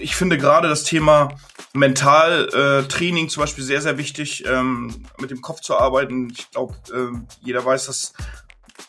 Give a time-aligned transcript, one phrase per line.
[0.00, 1.36] ich finde gerade das Thema
[1.72, 6.30] Mentaltraining äh, zum Beispiel sehr, sehr wichtig, ähm, mit dem Kopf zu arbeiten.
[6.30, 8.12] Ich glaube, äh, jeder weiß, dass,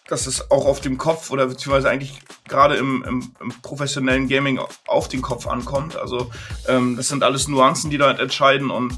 [0.07, 4.59] dass es auch auf dem Kopf oder beziehungsweise eigentlich gerade im, im, im professionellen Gaming
[4.88, 5.95] auf den Kopf ankommt.
[5.95, 6.32] Also
[6.68, 8.98] ähm, das sind alles Nuancen, die da entscheiden und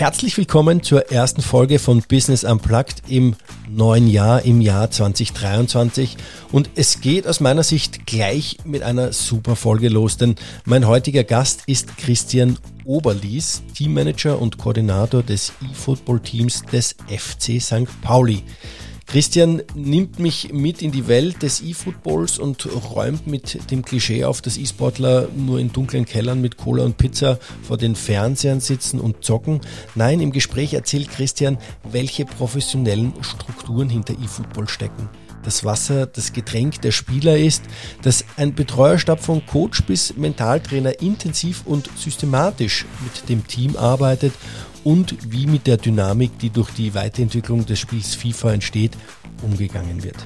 [0.00, 3.36] Herzlich willkommen zur ersten Folge von Business Unplugged im
[3.68, 6.16] neuen Jahr, im Jahr 2023.
[6.50, 11.22] Und es geht aus meiner Sicht gleich mit einer super Folge los, denn mein heutiger
[11.22, 18.00] Gast ist Christian Oberlies, Teammanager und Koordinator des E-Football-Teams des FC St.
[18.00, 18.42] Pauli.
[19.10, 24.40] Christian nimmt mich mit in die Welt des E-Footballs und räumt mit dem Klischee auf,
[24.40, 29.24] dass E-Sportler nur in dunklen Kellern mit Cola und Pizza vor den Fernsehern sitzen und
[29.24, 29.62] zocken.
[29.96, 31.58] Nein, im Gespräch erzählt Christian,
[31.90, 35.08] welche professionellen Strukturen hinter E-Football stecken
[35.42, 37.62] das Wasser das Getränk der Spieler ist,
[38.02, 44.34] dass ein Betreuerstab von Coach bis Mentaltrainer intensiv und systematisch mit dem Team arbeitet
[44.84, 48.92] und wie mit der Dynamik, die durch die Weiterentwicklung des Spiels FIFA entsteht,
[49.42, 50.16] umgegangen wird.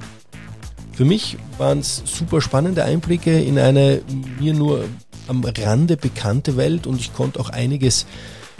[0.92, 4.00] Für mich waren es super spannende Einblicke in eine
[4.38, 4.84] mir nur
[5.27, 8.06] am Rande bekannte Welt und ich konnte auch einiges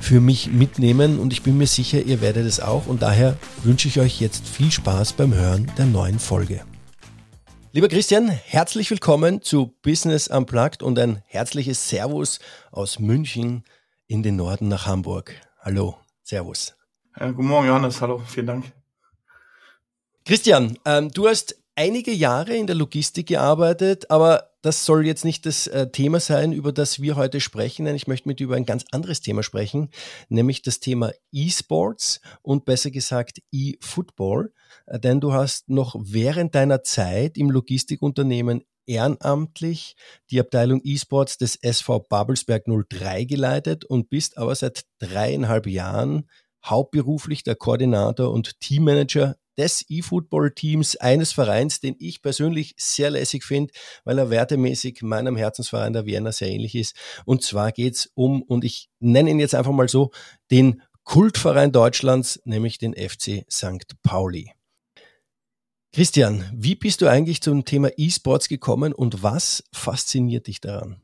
[0.01, 3.89] für mich mitnehmen und ich bin mir sicher, ihr werdet es auch und daher wünsche
[3.89, 6.63] ich euch jetzt viel Spaß beim Hören der neuen Folge.
[7.73, 12.39] Lieber Christian, herzlich willkommen zu Business Unplugged und ein herzliches Servus
[12.71, 13.65] aus München
[14.07, 15.35] in den Norden nach Hamburg.
[15.65, 16.75] Hallo, Servus.
[17.19, 17.99] Ja, guten Morgen, Johannes.
[18.03, 18.73] Hallo, vielen Dank.
[20.27, 25.47] Christian, ähm, du hast einige Jahre in der Logistik gearbeitet, aber das soll jetzt nicht
[25.47, 28.57] das äh, Thema sein, über das wir heute sprechen, denn ich möchte mit dir über
[28.57, 29.89] ein ganz anderes Thema sprechen,
[30.29, 34.53] nämlich das Thema E-Sports und besser gesagt E-Football,
[34.85, 39.97] äh, denn du hast noch während deiner Zeit im Logistikunternehmen ehrenamtlich
[40.31, 46.29] die Abteilung E-Sports des SV Babelsberg 03 geleitet und bist aber seit dreieinhalb Jahren
[46.65, 53.73] hauptberuflich der Koordinator und Teammanager des E-Football-Teams eines Vereins, den ich persönlich sehr lässig finde,
[54.05, 56.97] weil er wertemäßig meinem Herzensverein der Vienna sehr ähnlich ist.
[57.25, 60.11] Und zwar geht's um, und ich nenne ihn jetzt einfach mal so,
[60.51, 63.95] den Kultverein Deutschlands, nämlich den FC St.
[64.03, 64.54] Pauli.
[65.95, 71.01] Christian, wie bist du eigentlich zum Thema E-Sports gekommen und was fasziniert dich daran?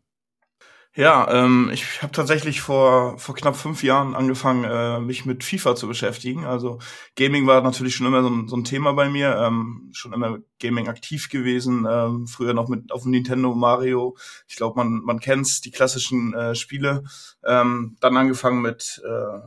[0.96, 5.76] Ja, ähm, ich habe tatsächlich vor vor knapp fünf Jahren angefangen, äh, mich mit FIFA
[5.76, 6.44] zu beschäftigen.
[6.44, 6.80] Also
[7.14, 10.38] Gaming war natürlich schon immer so ein, so ein Thema bei mir, ähm, schon immer
[10.58, 11.86] Gaming aktiv gewesen.
[11.88, 14.16] Ähm, früher noch mit auf dem Nintendo Mario.
[14.48, 17.04] Ich glaube, man man kennt's, die klassischen äh, Spiele.
[17.44, 19.38] Ähm, dann angefangen mit äh,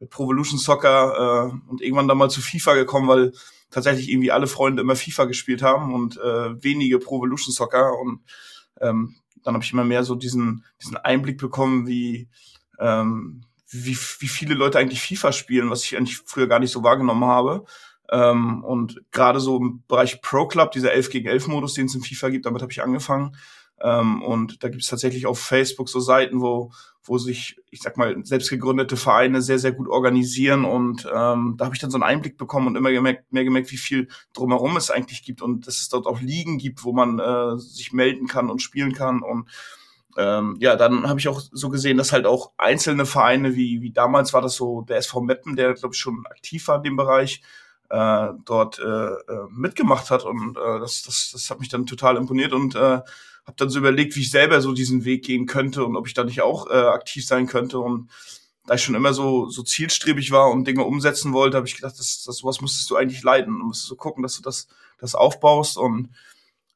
[0.00, 3.32] mit Pro Evolution Soccer äh, und irgendwann dann mal zu FIFA gekommen, weil
[3.70, 8.20] tatsächlich irgendwie alle Freunde immer FIFA gespielt haben und äh, wenige Pro Evolution Soccer und
[8.80, 12.28] ähm, dann habe ich immer mehr so diesen, diesen Einblick bekommen, wie,
[12.80, 16.82] ähm, wie, wie viele Leute eigentlich FIFA spielen, was ich eigentlich früher gar nicht so
[16.82, 17.64] wahrgenommen habe.
[18.10, 21.94] Ähm, und gerade so im Bereich Pro Club, dieser 11 gegen 11 Modus, den es
[21.94, 23.36] in FIFA gibt, damit habe ich angefangen.
[23.80, 26.72] Ähm, und da gibt es tatsächlich auf Facebook so Seiten, wo,
[27.04, 30.64] wo sich, ich sag mal, selbst gegründete Vereine sehr, sehr gut organisieren.
[30.64, 33.70] Und ähm, da habe ich dann so einen Einblick bekommen und immer gemerkt, mehr gemerkt,
[33.70, 37.18] wie viel drumherum es eigentlich gibt und dass es dort auch Ligen gibt, wo man
[37.18, 39.22] äh, sich melden kann und spielen kann.
[39.22, 39.48] Und
[40.16, 43.92] ähm, ja, dann habe ich auch so gesehen, dass halt auch einzelne Vereine, wie, wie
[43.92, 46.96] damals war das so der SV Meppen, der, glaube ich, schon aktiv war in dem
[46.96, 47.42] Bereich,
[47.90, 50.24] äh, dort äh, äh, mitgemacht hat.
[50.24, 53.00] Und äh, das, das, das hat mich dann total imponiert und äh,
[53.46, 56.14] habe dann so überlegt, wie ich selber so diesen Weg gehen könnte und ob ich
[56.14, 57.78] da nicht auch äh, aktiv sein könnte.
[57.78, 58.10] Und
[58.66, 61.98] da ich schon immer so, so zielstrebig war und Dinge umsetzen wollte, habe ich gedacht,
[61.98, 63.58] das, das sowas müsstest du eigentlich leiden.
[63.58, 64.66] Du musstest so gucken, dass du das,
[64.98, 65.78] das aufbaust.
[65.78, 66.10] Und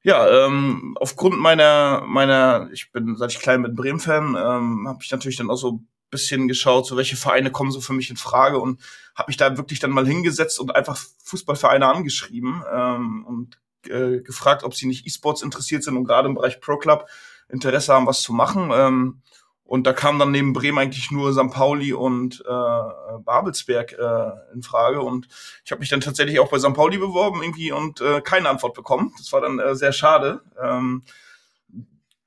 [0.03, 5.11] ja, ähm, aufgrund meiner, meiner, ich bin, seit ich klein bin, Bremen-Fan, ähm, habe ich
[5.11, 8.59] natürlich dann auch so bisschen geschaut, so welche Vereine kommen so für mich in Frage
[8.59, 8.81] und
[9.15, 14.65] habe mich da wirklich dann mal hingesetzt und einfach Fußballvereine angeschrieben ähm, und äh, gefragt,
[14.65, 17.07] ob sie nicht E-Sports interessiert sind und gerade im Bereich Pro Club
[17.49, 18.71] Interesse haben, was zu machen.
[18.73, 19.23] Ähm,
[19.65, 21.53] und da kam dann neben Bremen eigentlich nur St.
[21.53, 25.01] Pauli und äh, Babelsberg äh, in Frage.
[25.01, 25.29] Und
[25.65, 26.75] ich habe mich dann tatsächlich auch bei St.
[26.75, 29.15] Pauli beworben irgendwie und äh, keine Antwort bekommen.
[29.19, 30.43] Das war dann äh, sehr schade.
[30.61, 31.05] Ähm,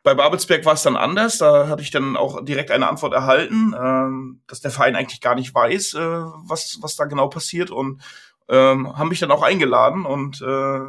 [0.04, 1.38] bei Babelsberg war es dann anders.
[1.38, 5.36] Da hatte ich dann auch direkt eine Antwort erhalten, ähm, dass der Verein eigentlich gar
[5.36, 8.02] nicht weiß, äh, was, was da genau passiert und
[8.48, 10.80] ähm, haben mich dann auch eingeladen und äh,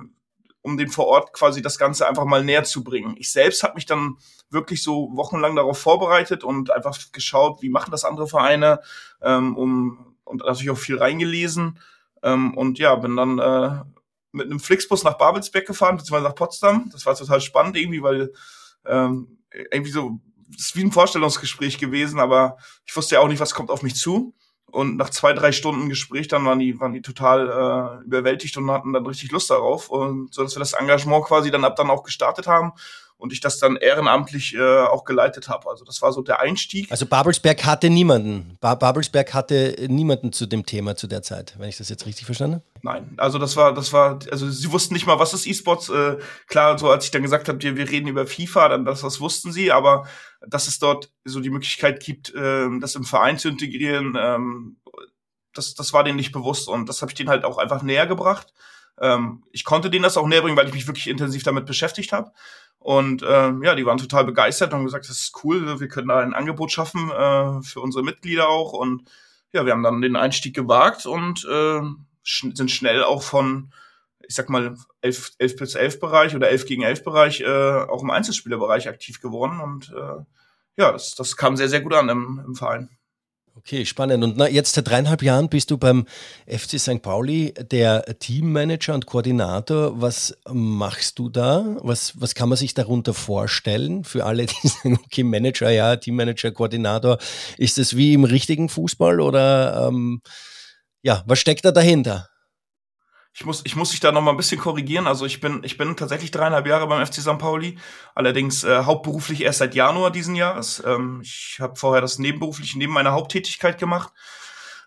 [0.65, 3.17] um dem vor Ort quasi das Ganze einfach mal näher zu bringen.
[3.19, 4.17] Ich selbst habe mich dann
[4.49, 8.81] wirklich so wochenlang darauf vorbereitet und einfach geschaut, wie machen das andere Vereine,
[9.21, 11.79] ähm, um und natürlich auch viel reingelesen
[12.23, 13.83] ähm, und ja, bin dann äh,
[14.33, 16.89] mit einem Flixbus nach Babelsberg gefahren, beziehungsweise nach Potsdam.
[16.91, 18.33] Das war total spannend irgendwie, weil
[18.87, 19.37] ähm,
[19.71, 20.19] irgendwie so,
[20.49, 22.57] das ist wie ein Vorstellungsgespräch gewesen, aber
[22.87, 24.35] ich wusste ja auch nicht, was kommt auf mich zu.
[24.75, 28.71] Und nach zwei, drei Stunden Gespräch dann waren die, waren die total äh, überwältigt und
[28.71, 29.89] hatten dann richtig Lust darauf.
[29.89, 32.73] Und so dass wir das Engagement quasi dann ab dann auch gestartet haben
[33.17, 35.69] und ich das dann ehrenamtlich äh, auch geleitet habe.
[35.71, 36.91] Also das war so der Einstieg.
[36.91, 38.59] Also Babelsberg hatte niemanden.
[38.61, 42.27] Ba Babelsberg hatte niemanden zu dem Thema zu der Zeit, wenn ich das jetzt richtig
[42.27, 42.65] verstanden habe.
[42.83, 45.89] Nein, also das war, das war, also sie wussten nicht mal, was ist E-Sports.
[45.89, 46.19] Äh,
[46.49, 49.21] klar, so als ich dann gesagt habe, wir, wir reden über FIFA, dann das, das
[49.21, 50.07] wussten sie, aber
[50.47, 54.77] dass es dort so die Möglichkeit gibt, äh, das im Verein zu integrieren, ähm,
[55.55, 58.07] das, das war denen nicht bewusst und das habe ich denen halt auch einfach näher
[58.07, 58.53] gebracht.
[59.01, 62.13] Ähm, ich konnte denen das auch näher bringen, weil ich mich wirklich intensiv damit beschäftigt
[62.13, 62.33] habe.
[62.85, 66.09] Und ähm, ja, die waren total begeistert und haben gesagt, das ist cool, wir können
[66.09, 68.75] da ein Angebot schaffen äh, für unsere Mitglieder auch.
[68.75, 69.11] Und
[69.55, 71.81] ja, wir haben dann den Einstieg gewagt und äh,
[72.23, 73.73] sch sind schnell auch von,
[74.29, 78.03] ich sag mal, 11, 11 bis 11 Bereich oder 11 gegen 11 Bereich äh, auch
[78.03, 79.61] im Einzelspielerbereich aktiv geworden.
[79.61, 80.23] Und äh,
[80.77, 82.91] ja, das, das kam sehr, sehr gut an im, im Verein.
[83.57, 84.25] Okay, spannend.
[84.25, 86.07] Und na, jetzt seit dreieinhalb Jahren bist du beim
[86.49, 87.01] FC St.
[87.03, 90.01] Pauli der Teammanager und Koordinator.
[90.01, 91.77] Was machst du da?
[91.81, 94.03] Was, was kann man sich darunter vorstellen?
[94.03, 97.19] Für alle, die sagen, okay, Manager, ja, Teammanager, Koordinator.
[97.57, 100.21] Ist das wie im richtigen Fußball oder ähm,
[101.03, 102.29] ja, was steckt da dahinter?
[103.37, 105.09] Ich muss, ich muss dich da noch mal ein bisschen korrigieren.
[105.09, 107.37] Also ich bin, ich bin tatsächlich dreieinhalb Jahre beim FC St.
[107.37, 107.77] Pauli,
[108.15, 110.81] allerdings äh, hauptberuflich erst seit Januar diesen Jahres.
[110.87, 114.13] Ähm, ich habe vorher das nebenberuflich neben meiner Haupttätigkeit gemacht.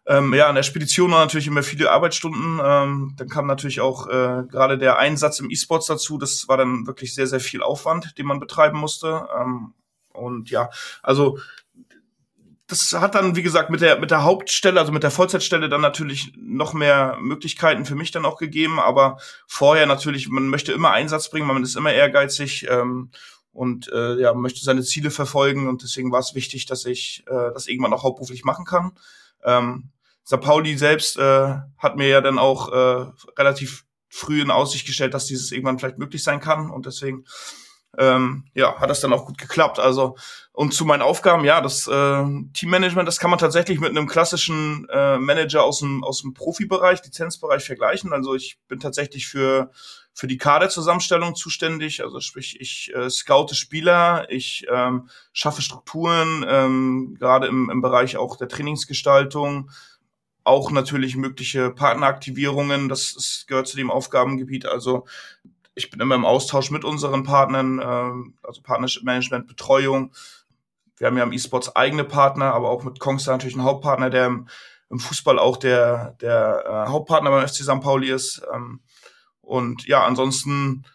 [0.06, 2.62] Ähm, ja, an der Spedition waren natürlich immer viele Arbeitsstunden.
[2.64, 6.18] Ähm, dann kam natürlich auch äh, gerade der Einsatz im E-Sports dazu.
[6.18, 9.28] Das war dann wirklich sehr, sehr viel Aufwand, den man betreiben musste.
[9.38, 9.74] Ähm,
[10.14, 10.70] und ja,
[11.04, 11.38] also
[12.68, 15.80] das hat dann, wie gesagt, mit der, mit der Hauptstelle, also mit der Vollzeitstelle dann
[15.80, 18.80] natürlich noch mehr Möglichkeiten für mich dann auch gegeben.
[18.80, 19.18] Aber
[19.48, 23.12] vorher natürlich, man möchte immer Einsatz bringen, man ist immer ehrgeizig ähm,
[23.54, 25.70] und äh, ja, möchte seine Ziele verfolgen.
[25.70, 28.92] Und deswegen war es wichtig, dass ich äh, das irgendwann auch hauptberuflich machen kann.
[29.46, 29.92] Ähm,
[30.26, 30.42] St.
[30.42, 33.06] Pauli selbst äh, hat mir ja dann auch äh,
[33.38, 36.70] relativ früh in Aussicht gestellt, dass dieses irgendwann vielleicht möglich sein kann.
[36.70, 37.24] Und deswegen
[37.98, 39.80] ähm, ja, hat das dann auch gut geklappt.
[39.80, 40.18] Also
[40.58, 44.88] und zu meinen Aufgaben, ja, das äh, Teammanagement, das kann man tatsächlich mit einem klassischen
[44.90, 48.12] äh, Manager aus dem aus dem Profibereich, Lizenzbereich vergleichen.
[48.12, 49.70] Also ich bin tatsächlich für
[50.14, 52.04] für die Kaderzusammenstellung zuständig.
[52.04, 58.18] Also sprich, ich äh, scoute Spieler, ich ähm, schaffe Strukturen, ähm, gerade im, im Bereich
[58.18, 59.70] auch der Trainingsgestaltung,
[60.44, 62.90] auch natürlich mögliche Partneraktivierungen.
[62.90, 64.66] Das, das gehört zu dem Aufgabengebiet.
[64.66, 65.06] Also
[65.76, 70.14] ich bin immer im Austausch mit unseren Partnern, äh, also Partnership Management, Betreuung.
[70.98, 74.26] Wir haben ja im E-Sports eigene Partner, aber auch mit Kongstar natürlich einen Hauptpartner, der
[74.28, 74.48] im,
[74.90, 77.82] im Fußball auch der, der äh, Hauptpartner beim FC St.
[77.82, 78.42] Pauli ist.
[78.54, 78.82] Ähm,
[79.42, 80.86] und ja, ansonsten,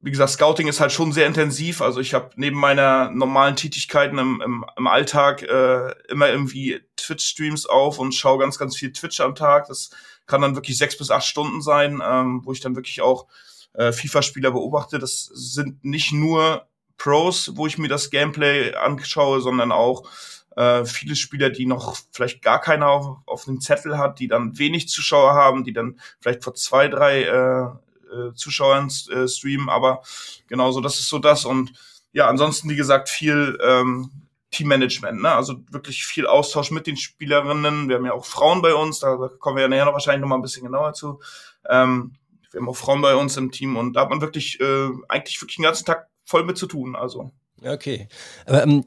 [0.00, 1.80] wie gesagt, Scouting ist halt schon sehr intensiv.
[1.80, 7.66] Also ich habe neben meiner normalen Tätigkeiten im, im, im Alltag äh, immer irgendwie Twitch-Streams
[7.66, 9.68] auf und schaue ganz, ganz viel Twitch am Tag.
[9.68, 9.90] Das
[10.26, 13.28] kann dann wirklich sechs bis acht Stunden sein, ähm, wo ich dann wirklich auch
[13.74, 16.66] äh, FIFA-Spieler beobachte, das sind nicht nur
[16.96, 20.08] Pros, wo ich mir das Gameplay anschaue, sondern auch
[20.56, 24.58] äh, viele Spieler, die noch vielleicht gar keiner auf, auf dem Zettel hat, die dann
[24.58, 27.64] wenig Zuschauer haben, die dann vielleicht vor zwei, drei äh,
[28.12, 30.02] äh, Zuschauern äh, streamen, aber
[30.46, 31.72] genauso, das ist so das und
[32.12, 34.10] ja, ansonsten, wie gesagt, viel ähm,
[34.50, 35.30] Teammanagement, ne?
[35.32, 37.88] also wirklich viel Austausch mit den Spielerinnen.
[37.88, 40.28] Wir haben ja auch Frauen bei uns, da, kommen wir ja nachher noch wahrscheinlich noch
[40.28, 41.20] mal ein bisschen genauer zu.
[41.68, 42.12] Ähm,
[42.50, 45.40] wir haben auch Frauen bei uns im Team und da hat man wirklich äh, eigentlich
[45.40, 46.96] wirklich den ganzen Tag voll mit zu tun.
[46.96, 47.32] Also.
[47.64, 48.08] Okay.
[48.46, 48.84] Aber ähm,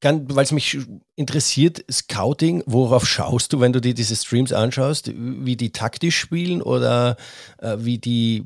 [0.00, 0.78] weil es mich
[1.14, 5.10] interessiert, Scouting, worauf schaust du, wenn du dir diese Streams anschaust?
[5.14, 7.16] Wie die taktisch spielen oder
[7.58, 8.44] äh, wie die,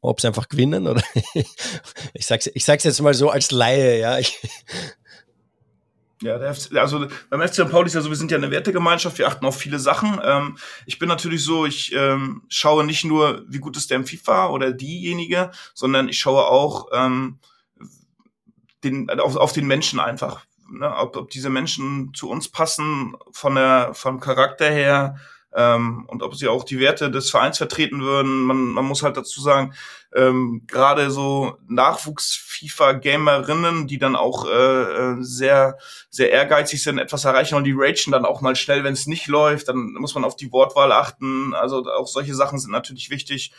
[0.00, 1.02] ob sie einfach gewinnen oder
[2.14, 4.18] ich sag's, ich sag's jetzt mal so als Laie, ja.
[4.18, 4.38] Ich,
[6.22, 7.70] ja, der FC, also beim FC St.
[7.70, 10.20] Pauli ist ja so, wir sind ja eine Wertegemeinschaft, wir achten auf viele Sachen.
[10.22, 14.06] Ähm, ich bin natürlich so, ich ähm, schaue nicht nur, wie gut ist der im
[14.06, 17.38] FIFA oder diejenige, sondern ich schaue auch ähm,
[18.84, 20.44] den, auf, auf den Menschen einfach.
[20.70, 20.94] Ne?
[20.94, 25.16] Ob, ob diese Menschen zu uns passen, von der, vom Charakter her,
[25.54, 28.42] ähm, und ob sie auch die Werte des Vereins vertreten würden.
[28.42, 29.74] Man, man muss halt dazu sagen,
[30.14, 35.78] ähm, gerade so Nachwuchs-FIFA-Gamerinnen, die dann auch äh, äh, sehr,
[36.08, 39.26] sehr ehrgeizig sind, etwas erreichen und die ragen dann auch mal schnell, wenn es nicht
[39.26, 41.54] läuft, dann muss man auf die Wortwahl achten.
[41.54, 43.52] Also auch solche Sachen sind natürlich wichtig.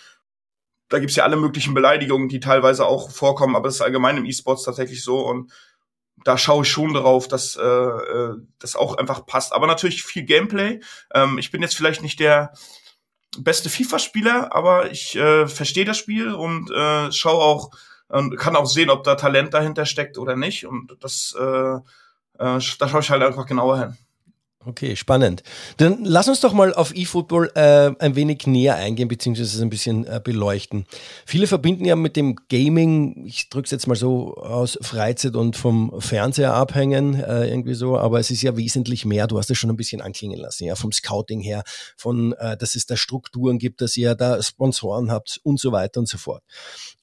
[0.89, 4.25] Da gibt's ja alle möglichen Beleidigungen, die teilweise auch vorkommen, aber es ist allgemein im
[4.25, 5.51] E-Sports tatsächlich so und
[6.24, 9.54] da schaue ich schon drauf, dass äh, äh, das auch einfach passt.
[9.54, 10.80] Aber natürlich viel Gameplay.
[11.13, 12.54] Ähm, ich bin jetzt vielleicht nicht der
[13.38, 17.72] beste FIFA-Spieler, aber ich äh, verstehe das Spiel und äh, schaue auch
[18.10, 20.66] und kann auch sehen, ob da Talent dahinter steckt oder nicht.
[20.66, 21.80] Und das, äh, äh,
[22.38, 23.98] da schaue ich halt einfach genauer hin.
[24.63, 25.41] Okay, spannend.
[25.77, 29.72] Dann lass uns doch mal auf eFootball äh, ein wenig näher eingehen, beziehungsweise es ein
[29.72, 30.86] bisschen äh, beleuchten.
[31.25, 35.56] Viele verbinden ja mit dem Gaming, ich drücke es jetzt mal so aus Freizeit und
[35.56, 39.58] vom Fernseher abhängen, äh, irgendwie so, aber es ist ja wesentlich mehr, du hast es
[39.58, 41.63] schon ein bisschen anklingen lassen, ja, vom Scouting her,
[41.98, 46.00] von, äh, dass es da Strukturen gibt, dass ihr da Sponsoren habt und so weiter
[46.01, 46.44] und so fort.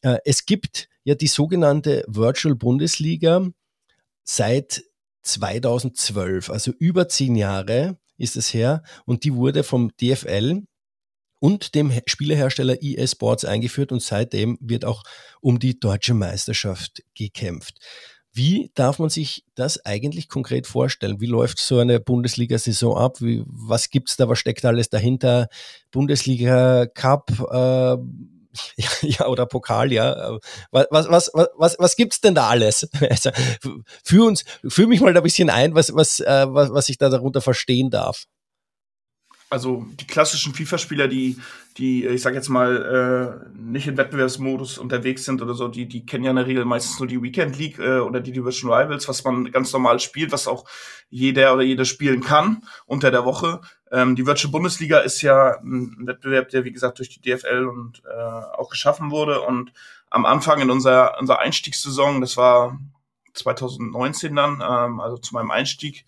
[0.03, 3.49] Äh, es gibt ja die sogenannte Virtual Bundesliga
[4.23, 4.85] seit
[5.29, 10.63] 2012, also über zehn Jahre ist es her und die wurde vom DFL
[11.41, 15.05] und dem Spielehersteller EA Sports eingeführt und seitdem wird auch
[15.41, 17.79] um die deutsche Meisterschaft gekämpft.
[18.33, 21.21] Wie darf man sich das eigentlich konkret vorstellen?
[21.21, 23.21] Wie läuft so eine Bundesliga-Saison ab?
[23.21, 24.29] Wie, was gibt's da?
[24.29, 25.49] Was steckt alles dahinter?
[25.91, 27.97] Bundesliga Cup, äh,
[29.03, 30.39] ja, oder Pokal, ja.
[30.71, 32.89] Was, was, was, was, was gibt's denn da alles?
[33.11, 33.31] Also,
[34.05, 36.99] führ uns, führ mich mal da ein bisschen ein, was, was, äh, was, was ich
[36.99, 38.25] da darunter verstehen darf
[39.51, 41.39] also die klassischen FIFA-Spieler, die,
[41.79, 46.05] die, ich sag jetzt mal, äh, nicht in Wettbewerbsmodus unterwegs sind oder so, die, die
[46.05, 49.09] kennen ja in der Regel meistens nur die Weekend League äh, oder die Division Rivals,
[49.09, 50.69] was man ganz normal spielt, was auch
[51.09, 53.61] jeder oder jeder spielen kann unter der Woche.
[53.91, 58.03] Ähm, die Virtual Bundesliga ist ja ein Wettbewerb, der wie gesagt durch die DFL und
[58.05, 58.21] äh,
[58.57, 59.41] auch geschaffen wurde.
[59.41, 59.73] Und
[60.11, 62.79] am Anfang in unserer, unserer Einstiegssaison, das war
[63.33, 66.05] 2019 dann, ähm, also zu meinem Einstieg,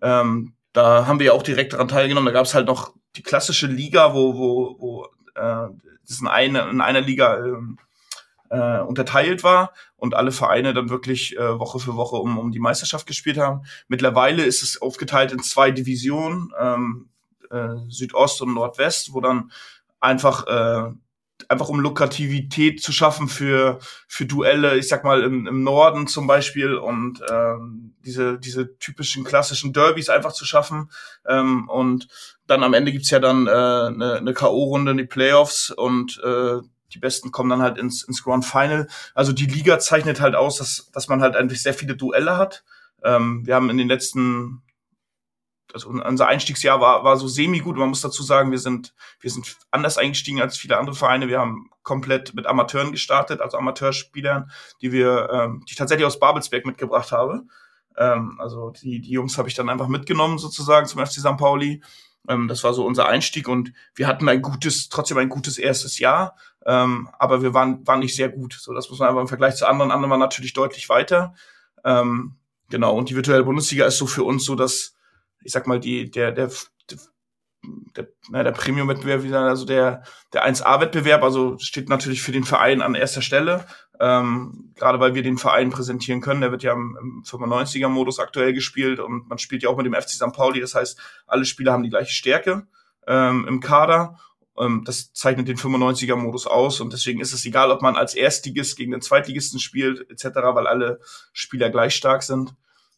[0.00, 2.26] ähm, da haben wir ja auch direkt daran teilgenommen.
[2.26, 5.68] Da gab es halt noch die klassische Liga, wo, wo, wo äh,
[6.06, 7.56] das in, eine, in einer Liga äh,
[8.50, 12.60] äh, unterteilt war und alle Vereine dann wirklich äh, Woche für Woche um, um die
[12.60, 13.62] Meisterschaft gespielt haben.
[13.88, 17.08] Mittlerweile ist es aufgeteilt in zwei Divisionen, ähm,
[17.50, 19.50] äh, Südost und Nordwest, wo dann
[20.00, 20.92] einfach äh,
[21.48, 26.26] einfach um Lukrativität zu schaffen für für Duelle, ich sag mal im, im Norden zum
[26.26, 30.90] Beispiel und ähm, diese diese typischen klassischen Derbys einfach zu schaffen
[31.26, 32.08] ähm, und
[32.46, 36.60] dann am Ende gibt's ja dann äh, eine, eine KO-Runde in die Playoffs und äh,
[36.92, 38.88] die Besten kommen dann halt ins, ins Grand Final.
[39.14, 42.64] Also die Liga zeichnet halt aus, dass, dass man halt eigentlich sehr viele Duelle hat.
[43.04, 44.62] Ähm, wir haben in den letzten
[45.72, 47.76] also unser Einstiegsjahr war, war so semi-gut.
[47.76, 51.28] Man muss dazu sagen, wir sind, wir sind anders eingestiegen als viele andere Vereine.
[51.28, 56.18] Wir haben komplett mit Amateuren gestartet, also Amateurspielern, die wir, ähm, die ich tatsächlich aus
[56.18, 57.44] Babelsberg mitgebracht habe.
[57.96, 61.36] Ähm, also die, die Jungs habe ich dann einfach mitgenommen sozusagen zum FC St.
[61.36, 61.82] Pauli.
[62.28, 65.98] Ähm, das war so unser Einstieg und wir hatten ein gutes, trotzdem ein gutes erstes
[65.98, 66.36] Jahr.
[66.66, 68.52] Ähm, aber wir waren, waren nicht sehr gut.
[68.52, 71.34] So, das muss man einfach im Vergleich zu anderen, anderen waren natürlich deutlich weiter.
[71.84, 72.36] Ähm,
[72.68, 72.94] genau.
[72.96, 74.94] Und die virtuelle Bundesliga ist so für uns so, dass,
[75.42, 76.50] ich sag mal, die, der, der,
[77.96, 80.02] der, na, der Premium-Wettbewerb, also der,
[80.32, 83.66] der 1A-Wettbewerb, also steht natürlich für den Verein an erster Stelle.
[84.00, 86.40] Ähm, gerade weil wir den Verein präsentieren können.
[86.40, 89.94] Der wird ja im, im 95er-Modus aktuell gespielt und man spielt ja auch mit dem
[89.94, 90.32] FC St.
[90.32, 90.60] Pauli.
[90.60, 92.68] Das heißt, alle Spieler haben die gleiche Stärke
[93.08, 94.18] ähm, im Kader.
[94.56, 98.76] Ähm, das zeichnet den 95er-Modus aus und deswegen ist es egal, ob man als Erstligist
[98.76, 101.00] gegen den Zweitligisten spielt etc., weil alle
[101.32, 102.54] Spieler gleich stark sind.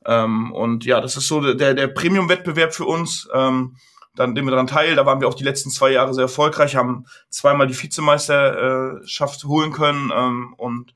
[0.06, 3.76] Ähm, und ja, das ist so der, der Premium-Wettbewerb für uns, ähm,
[4.16, 4.96] dann nehmen wir daran teil.
[4.96, 9.72] Da waren wir auch die letzten zwei Jahre sehr erfolgreich, haben zweimal die Vizemeisterschaft holen
[9.72, 10.94] können ähm, und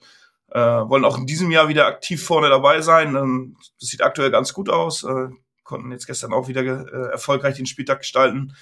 [0.51, 3.15] äh, wollen auch in diesem Jahr wieder aktiv vorne dabei sein.
[3.17, 5.05] Ähm, das sieht aktuell ganz gut aus.
[5.05, 5.29] Äh,
[5.65, 8.55] konnten jetzt gestern auch wieder äh, erfolgreich den Spieltag gestalten.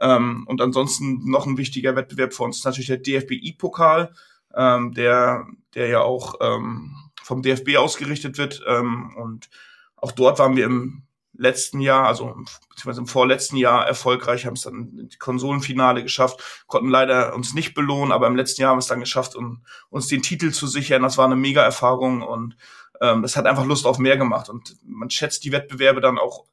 [0.00, 4.12] Ähm, und ansonsten noch ein wichtiger Wettbewerb für uns ist natürlich der DFBI-Pokal,
[4.54, 8.62] ähm, der, der ja auch ähm, vom DFB ausgerichtet wird.
[8.66, 9.48] Ähm, und
[9.96, 11.06] auch dort waren wir im
[11.38, 12.34] letzten Jahr, also
[12.70, 17.54] beziehungsweise im vorletzten Jahr erfolgreich, haben es dann in die Konsolenfinale geschafft, konnten leider uns
[17.54, 20.50] nicht belohnen, aber im letzten Jahr haben wir es dann geschafft, um uns den Titel
[20.52, 21.02] zu sichern.
[21.02, 22.56] Das war eine mega Erfahrung und
[23.00, 24.48] ähm, das hat einfach Lust auf mehr gemacht.
[24.48, 26.44] Und man schätzt die Wettbewerbe dann auch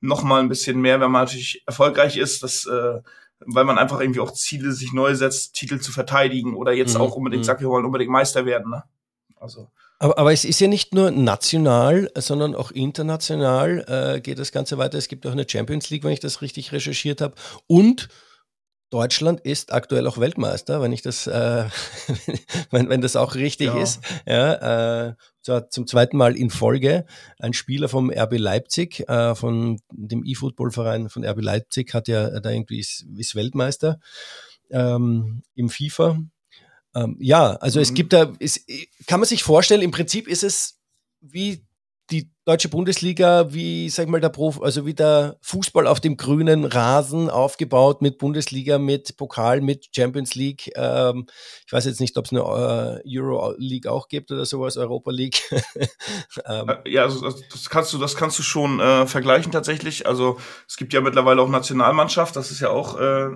[0.00, 3.00] noch mal ein bisschen mehr, wenn man natürlich erfolgreich ist, das, äh,
[3.40, 7.00] weil man einfach irgendwie auch Ziele sich neu setzt, Titel zu verteidigen oder jetzt mhm.
[7.00, 7.46] auch unbedingt mhm.
[7.46, 8.70] sagt, wir wollen unbedingt Meister werden.
[8.70, 8.84] Ne?
[9.36, 14.52] Also Aber, aber es ist ja nicht nur national, sondern auch international äh, geht das
[14.52, 14.98] Ganze weiter.
[14.98, 17.34] Es gibt auch eine Champions League, wenn ich das richtig recherchiert habe.
[17.66, 18.08] Und
[18.90, 21.64] Deutschland ist aktuell auch Weltmeister, wenn ich das, äh,
[22.70, 23.82] wenn, wenn das auch richtig ja.
[23.82, 24.00] ist.
[24.24, 25.14] Ja, äh,
[25.68, 27.04] zum zweiten Mal in Folge.
[27.38, 32.50] Ein Spieler vom RB Leipzig, äh, von dem E-Football-Verein von RB Leipzig, hat ja da
[32.50, 33.98] irgendwie ist, ist Weltmeister
[34.70, 36.18] ähm, im FIFA.
[36.94, 37.82] Ähm, ja, also mhm.
[37.82, 38.64] es gibt da, es,
[39.06, 40.78] kann man sich vorstellen, im Prinzip ist es
[41.20, 41.64] wie
[42.10, 46.66] die deutsche Bundesliga, wie, sag mal, der Prof, also wie der Fußball auf dem grünen
[46.66, 50.70] Rasen aufgebaut mit Bundesliga, mit Pokal, mit Champions League.
[50.76, 51.26] Ähm,
[51.66, 55.10] ich weiß jetzt nicht, ob es eine äh, Euro League auch gibt oder sowas, Europa
[55.10, 55.42] League.
[56.46, 56.68] ähm.
[56.68, 60.06] Äh, ja, also das kannst du, das kannst du schon äh, vergleichen tatsächlich.
[60.06, 63.28] Also es gibt ja mittlerweile auch Nationalmannschaft, das ist ja auch äh,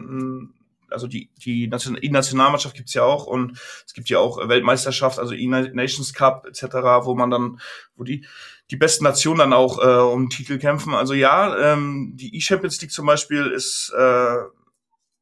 [0.90, 6.12] also die, die Nationalmannschaft gibt's ja auch und es gibt ja auch Weltmeisterschaft, also E-Nations
[6.14, 6.62] Cup etc.,
[7.04, 7.60] wo man dann,
[7.96, 8.26] wo die
[8.70, 10.94] die besten Nationen dann auch äh, um Titel kämpfen.
[10.94, 14.36] Also ja, ähm, die E-Champions League zum Beispiel ist äh,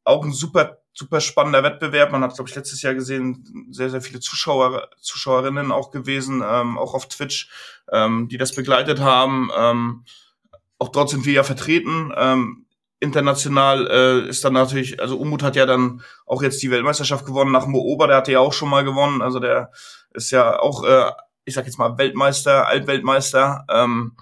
[0.05, 2.11] auch ein super super spannender Wettbewerb.
[2.11, 6.79] Man hat, glaube ich, letztes Jahr gesehen, sehr, sehr viele Zuschauer, Zuschauerinnen auch gewesen, ähm,
[6.79, 7.51] auch auf Twitch,
[7.93, 9.51] ähm, die das begleitet haben.
[9.57, 10.05] Ähm,
[10.79, 12.13] auch dort sind wir ja vertreten.
[12.17, 12.66] Ähm,
[13.01, 17.53] international äh, ist dann natürlich, also Umut hat ja dann auch jetzt die Weltmeisterschaft gewonnen
[17.53, 19.71] nach Mo Ober, der hatte ja auch schon mal gewonnen, also der
[20.11, 21.11] ist ja auch, äh,
[21.45, 23.67] ich sag jetzt mal Weltmeister, Altweltmeister.
[23.69, 24.17] Ähm,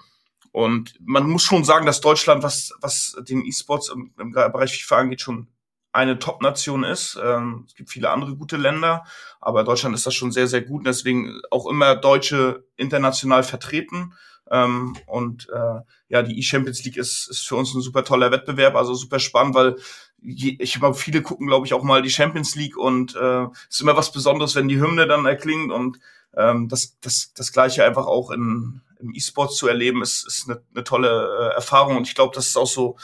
[0.51, 4.97] und man muss schon sagen, dass Deutschland, was, was den E-Sports im, im Bereich FIFA
[4.97, 5.47] angeht, schon
[5.91, 7.17] eine Top-Nation ist.
[7.23, 9.05] Ähm, es gibt viele andere gute Länder,
[9.39, 14.13] aber Deutschland ist das schon sehr, sehr gut und deswegen auch immer Deutsche international vertreten.
[14.51, 18.75] Ähm, und äh, ja, die E-Champions League ist, ist für uns ein super toller Wettbewerb,
[18.75, 19.75] also super spannend, weil
[20.21, 23.81] je, ich glaube, viele gucken, glaube ich, auch mal die Champions League und äh, ist
[23.81, 25.99] immer was Besonderes, wenn die Hymne dann erklingt und
[26.35, 30.61] ähm, das, das, das gleiche einfach auch in, im E-Sport zu erleben, ist, ist eine,
[30.73, 31.97] eine tolle äh, Erfahrung.
[31.97, 32.97] Und ich glaube, das ist auch so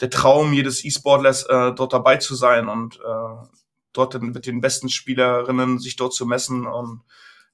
[0.00, 3.46] der Traum jedes E-Sportlers, äh, dort dabei zu sein und äh,
[3.92, 7.02] dort mit den besten Spielerinnen sich dort zu messen und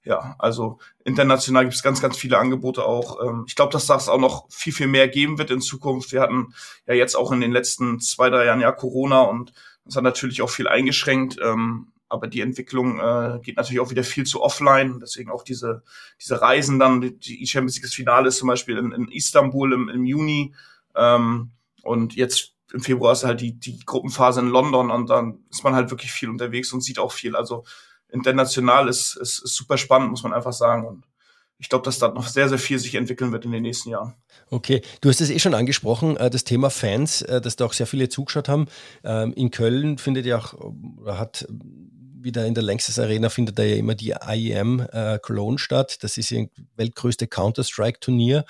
[0.09, 3.23] ja, also international gibt es ganz, ganz viele Angebote auch.
[3.23, 6.13] Ähm, ich glaube, dass das auch noch viel, viel mehr geben wird in Zukunft.
[6.13, 6.55] Wir hatten
[6.87, 9.53] ja jetzt auch in den letzten zwei, drei Jahren ja Corona und
[9.85, 11.37] das hat natürlich auch viel eingeschränkt.
[11.45, 14.99] Ähm, aber die Entwicklung äh, geht natürlich auch wieder viel zu offline.
[14.99, 15.83] Deswegen auch diese,
[16.19, 20.05] diese Reisen dann, die E-Champions League Finale ist zum Beispiel in, in Istanbul im, im
[20.07, 20.55] Juni.
[20.97, 21.51] Ähm,
[21.83, 25.75] und jetzt im Februar ist halt die, die Gruppenphase in London und dann ist man
[25.75, 27.37] halt wirklich viel unterwegs und sieht auch viel.
[27.37, 27.65] Also
[28.11, 30.87] international ist, ist, ist super spannend, muss man einfach sagen.
[30.87, 31.05] Und
[31.59, 34.15] ich glaube, dass da noch sehr, sehr viel sich entwickeln wird in den nächsten Jahren.
[34.51, 37.73] Okay, du hast es eh schon angesprochen, äh, das Thema Fans, äh, dass da auch
[37.73, 38.67] sehr viele zugeschaut haben.
[39.05, 40.55] Ähm, in Köln findet ja auch,
[41.07, 41.47] hat
[42.23, 45.99] wieder in der Längstes Arena findet da ja immer die IEM äh, Cologne statt.
[46.03, 48.45] Das ist ein weltgrößte Counter-Strike-Turnier,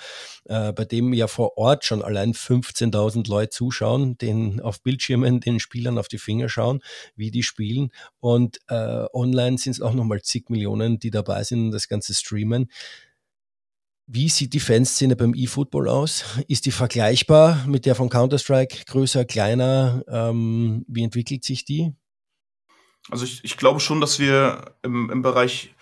[0.45, 5.59] äh, bei dem ja vor Ort schon allein 15.000 Leute zuschauen, den auf Bildschirmen den
[5.59, 6.81] Spielern auf die Finger schauen,
[7.15, 7.91] wie die spielen.
[8.19, 12.13] Und äh, online sind es auch nochmal zig Millionen, die dabei sind und das Ganze
[12.13, 12.69] streamen.
[14.11, 16.23] Wie sieht die Fanszene beim E-Football aus?
[16.47, 18.85] Ist die vergleichbar mit der von Counter-Strike?
[18.87, 20.03] Größer, kleiner?
[20.07, 21.93] Ähm, wie entwickelt sich die?
[23.11, 25.73] Also ich, ich glaube schon, dass wir im, im Bereich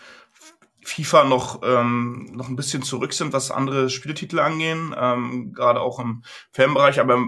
[0.83, 5.99] FIFA noch, ähm, noch ein bisschen zurück sind, was andere Spieltitel angehen, ähm, gerade auch
[5.99, 6.99] im Fanbereich.
[6.99, 7.25] Aber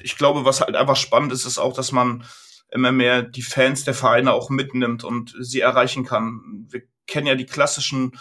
[0.00, 2.24] ich glaube, was halt einfach spannend ist, ist auch, dass man
[2.70, 6.66] immer mehr die Fans der Vereine auch mitnimmt und sie erreichen kann.
[6.70, 8.12] Wir kennen ja die klassischen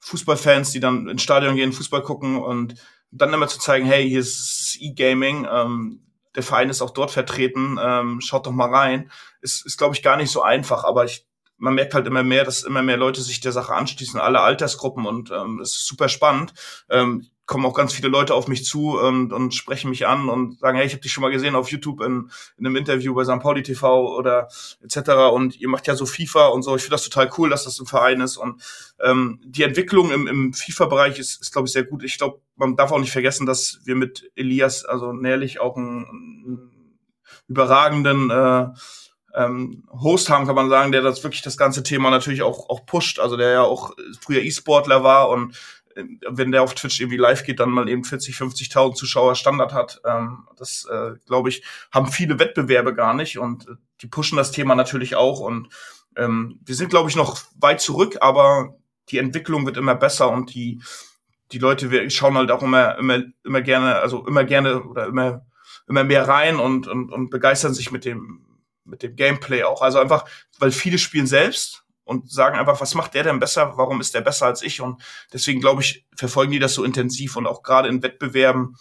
[0.00, 2.74] Fußballfans, die dann ins Stadion gehen, Fußball gucken und
[3.10, 6.00] dann immer zu zeigen, hey, hier ist E-Gaming, ähm,
[6.34, 9.10] der Verein ist auch dort vertreten, ähm, schaut doch mal rein.
[9.40, 11.26] Ist, ist glaube ich, gar nicht so einfach, aber ich,
[11.58, 15.06] man merkt halt immer mehr, dass immer mehr Leute sich der Sache anschließen, alle Altersgruppen
[15.06, 16.54] und ähm, es ist super spannend.
[16.90, 20.60] Ähm, kommen auch ganz viele Leute auf mich zu und, und sprechen mich an und
[20.60, 23.24] sagen, hey, ich habe dich schon mal gesehen auf YouTube in, in einem Interview bei
[23.24, 23.40] St.
[23.40, 24.48] Pauli TV oder
[24.80, 25.10] etc.
[25.32, 26.76] Und ihr macht ja so FIFA und so.
[26.76, 28.36] Ich finde das total cool, dass das im Verein ist.
[28.36, 28.62] Und
[29.00, 32.04] ähm, die Entwicklung im, im FIFA-Bereich ist, ist glaube ich, sehr gut.
[32.04, 36.04] Ich glaube, man darf auch nicht vergessen, dass wir mit Elias, also näherlich auch einen,
[36.06, 36.98] einen
[37.48, 38.68] überragenden äh,
[39.34, 42.86] ähm, Host haben, kann man sagen, der das wirklich das ganze Thema natürlich auch, auch
[42.86, 43.18] pusht.
[43.18, 45.56] Also der ja auch früher E-Sportler war und
[46.28, 50.00] wenn der auf Twitch irgendwie live geht, dann mal eben 40, 50.000 Zuschauer Standard hat.
[50.04, 54.50] Ähm, das, äh, glaube ich, haben viele Wettbewerbe gar nicht und äh, die pushen das
[54.50, 55.68] Thema natürlich auch und
[56.16, 58.76] ähm, wir sind, glaube ich, noch weit zurück, aber
[59.08, 60.82] die Entwicklung wird immer besser und die
[61.52, 65.46] die Leute wir schauen halt auch immer immer immer gerne, also immer gerne oder immer
[65.86, 68.46] immer mehr rein und und, und begeistern sich mit dem
[68.84, 69.82] mit dem Gameplay auch.
[69.82, 70.24] Also einfach,
[70.58, 73.72] weil viele spielen selbst und sagen einfach, was macht der denn besser?
[73.76, 74.80] Warum ist der besser als ich?
[74.80, 78.76] Und deswegen glaube ich, verfolgen die das so intensiv und auch gerade in Wettbewerben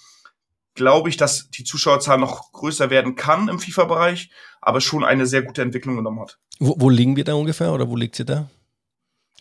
[0.74, 4.30] glaube ich, dass die Zuschauerzahl noch größer werden kann im FIFA-Bereich,
[4.62, 6.40] aber schon eine sehr gute Entwicklung genommen hat.
[6.60, 8.50] Wo, wo liegen wir da ungefähr oder wo liegt sie da?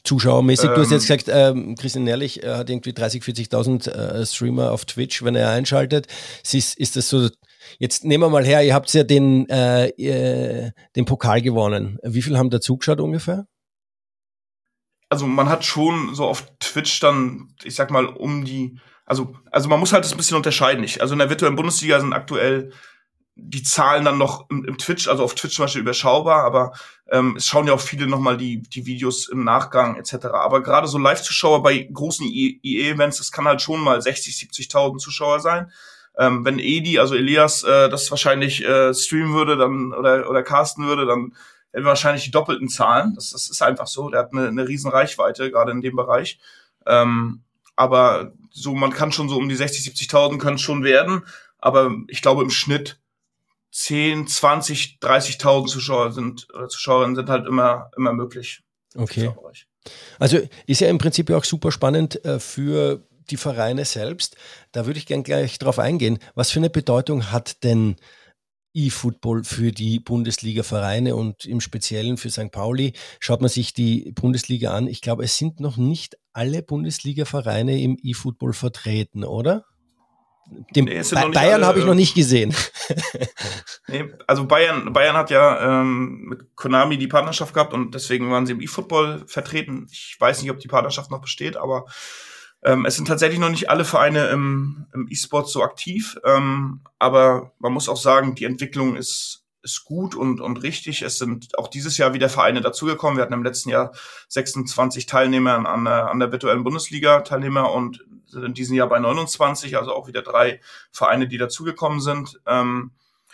[0.02, 3.90] Zuschauermäßig, ähm, du hast jetzt ähm, gesagt, ähm, Christian Ehrlich äh, hat irgendwie 30, 40.000
[3.90, 6.06] äh, Streamer auf Twitch, wenn er einschaltet.
[6.50, 7.28] Ist, ist das so,
[7.78, 11.98] jetzt nehmen wir mal her, ihr habt ja den, äh, den Pokal gewonnen.
[12.02, 13.46] Wie viel haben da zugeschaut ungefähr?
[15.10, 19.68] Also man hat schon so auf Twitch dann, ich sag mal, um die, also, also
[19.68, 20.84] man muss halt das ein bisschen unterscheiden.
[20.84, 22.72] Ich, also in der virtuellen Bundesliga sind aktuell
[23.42, 26.72] die Zahlen dann noch im, im, Twitch, also auf Twitch zum Beispiel überschaubar, aber
[27.10, 30.26] ähm, es schauen ja auch viele nochmal die, die Videos im Nachgang etc.
[30.26, 35.40] Aber gerade so Live-Zuschauer bei großen EA-Events, das kann halt schon mal 60, 70.000 Zuschauer
[35.40, 35.72] sein.
[36.18, 40.86] Ähm, wenn Edi, also Elias, äh, das wahrscheinlich äh, streamen würde dann oder, oder casten
[40.86, 41.34] würde, dann
[41.72, 43.14] wahrscheinlich die doppelten Zahlen.
[43.14, 44.10] Das, das ist einfach so.
[44.10, 46.38] Der hat eine, eine riesen Reichweite, gerade in dem Bereich.
[46.86, 47.42] Ähm,
[47.76, 51.24] aber so, man kann schon so um die 60, 70.000 können schon werden.
[51.58, 53.00] Aber ich glaube, im Schnitt
[53.72, 58.62] 10, 20, 30.000 Zuschauer sind oder Zuschauerinnen sind halt immer immer möglich.
[58.96, 59.32] Okay.
[60.18, 64.36] Also ist ja im Prinzip auch super spannend äh, für die Vereine selbst.
[64.72, 66.18] Da würde ich gerne gleich drauf eingehen.
[66.34, 67.96] Was für eine Bedeutung hat denn
[68.74, 72.50] E-Football für die Bundesliga-Vereine und im Speziellen für St.
[72.50, 72.92] Pauli?
[73.18, 74.86] Schaut man sich die Bundesliga an.
[74.86, 79.64] Ich glaube, es sind noch nicht alle Bundesliga-Vereine im E-Football vertreten, oder?
[80.74, 81.00] Den nee,
[81.32, 82.52] Bayern habe ich noch nicht gesehen.
[83.86, 88.46] nee, also Bayern, Bayern hat ja ähm, mit Konami die Partnerschaft gehabt und deswegen waren
[88.46, 89.86] sie im E-Football vertreten.
[89.92, 91.86] Ich weiß nicht, ob die Partnerschaft noch besteht, aber
[92.62, 96.18] ähm, es sind tatsächlich noch nicht alle Vereine im, im E-Sport so aktiv.
[96.24, 101.02] Ähm, aber man muss auch sagen, die Entwicklung ist, ist gut und, und richtig.
[101.02, 103.16] Es sind auch dieses Jahr wieder Vereine dazugekommen.
[103.16, 103.92] Wir hatten im letzten Jahr
[104.28, 108.98] 26 Teilnehmer an der, an der virtuellen Bundesliga Teilnehmer und sind in diesem Jahr bei
[108.98, 110.60] 29, also auch wieder drei
[110.92, 112.40] Vereine, die dazugekommen sind.
[112.46, 112.92] Ähm,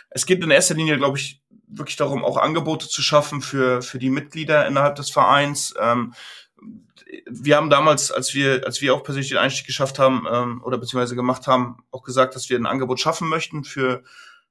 [0.09, 3.99] es geht in erster Linie, glaube ich, wirklich darum, auch Angebote zu schaffen für, für
[3.99, 5.73] die Mitglieder innerhalb des Vereins.
[5.79, 6.13] Ähm,
[7.29, 10.77] wir haben damals, als wir, als wir auch persönlich den Einstieg geschafft haben ähm, oder
[10.77, 14.03] beziehungsweise gemacht haben, auch gesagt, dass wir ein Angebot schaffen möchten für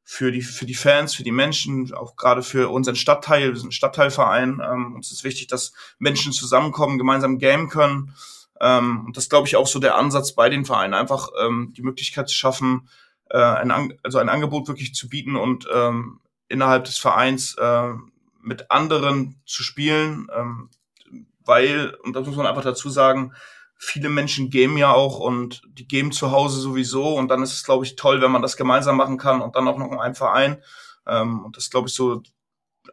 [0.08, 3.52] für die für die Fans, für die Menschen, auch gerade für unseren Stadtteil.
[3.52, 4.62] Wir sind ein Stadtteilverein.
[4.64, 8.14] Ähm, uns ist wichtig, dass Menschen zusammenkommen, gemeinsam gamen können.
[8.60, 11.82] Ähm, und das glaube ich auch so der Ansatz bei den Vereinen, einfach ähm, die
[11.82, 12.88] Möglichkeit zu schaffen,
[13.30, 17.92] äh, ein, also ein Angebot wirklich zu bieten und ähm, innerhalb des Vereins äh,
[18.40, 20.70] mit anderen zu spielen, ähm,
[21.46, 23.32] weil, und das muss man einfach dazu sagen,
[23.78, 27.64] viele Menschen gamen ja auch und die gamen zu Hause sowieso und dann ist es,
[27.64, 30.14] glaube ich, toll, wenn man das gemeinsam machen kann und dann auch noch in einem
[30.14, 30.62] Verein.
[31.06, 32.22] Ähm, und das glaube ich so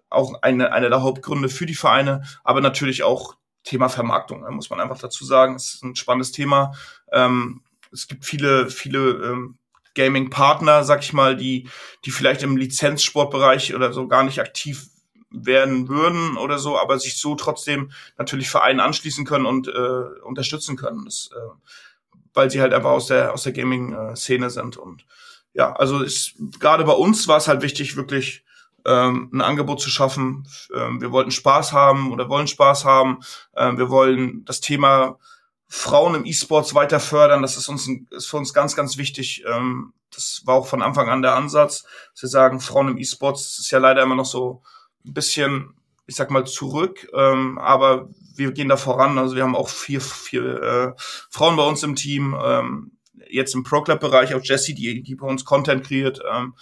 [0.09, 4.69] auch eine, eine der Hauptgründe für die Vereine, aber natürlich auch Thema Vermarktung, da muss
[4.69, 5.55] man einfach dazu sagen.
[5.55, 6.73] Es ist ein spannendes Thema.
[7.11, 7.61] Ähm,
[7.91, 9.57] es gibt viele, viele ähm,
[9.95, 11.69] Gaming-Partner, sag ich mal, die,
[12.03, 14.87] die vielleicht im Lizenzsportbereich oder so gar nicht aktiv
[15.33, 20.77] werden würden oder so, aber sich so trotzdem natürlich Vereinen anschließen können und äh, unterstützen
[20.77, 25.05] können, das, äh, weil sie halt einfach aus der aus der Gaming-Szene sind und
[25.53, 28.43] ja, also ist gerade bei uns war es halt wichtig, wirklich
[28.85, 30.47] ähm, ein Angebot zu schaffen.
[30.73, 33.19] Ähm, wir wollten Spaß haben oder wollen Spaß haben.
[33.55, 35.19] Ähm, wir wollen das Thema
[35.67, 37.41] Frauen im E-Sports weiter fördern.
[37.41, 39.43] Das ist uns ist für uns ganz, ganz wichtig.
[39.47, 43.59] Ähm, das war auch von Anfang an der Ansatz, dass wir sagen, Frauen im E-Sports
[43.59, 44.61] ist ja leider immer noch so
[45.05, 45.73] ein bisschen,
[46.07, 47.07] ich sag mal, zurück.
[47.13, 49.17] Ähm, aber wir gehen da voran.
[49.17, 50.93] Also wir haben auch vier, vier äh,
[51.29, 52.35] Frauen bei uns im Team.
[52.41, 52.91] Ähm,
[53.29, 56.21] jetzt im Pro Club Bereich auch Jessie, die, die bei uns Content kreiert.
[56.31, 56.55] Ähm,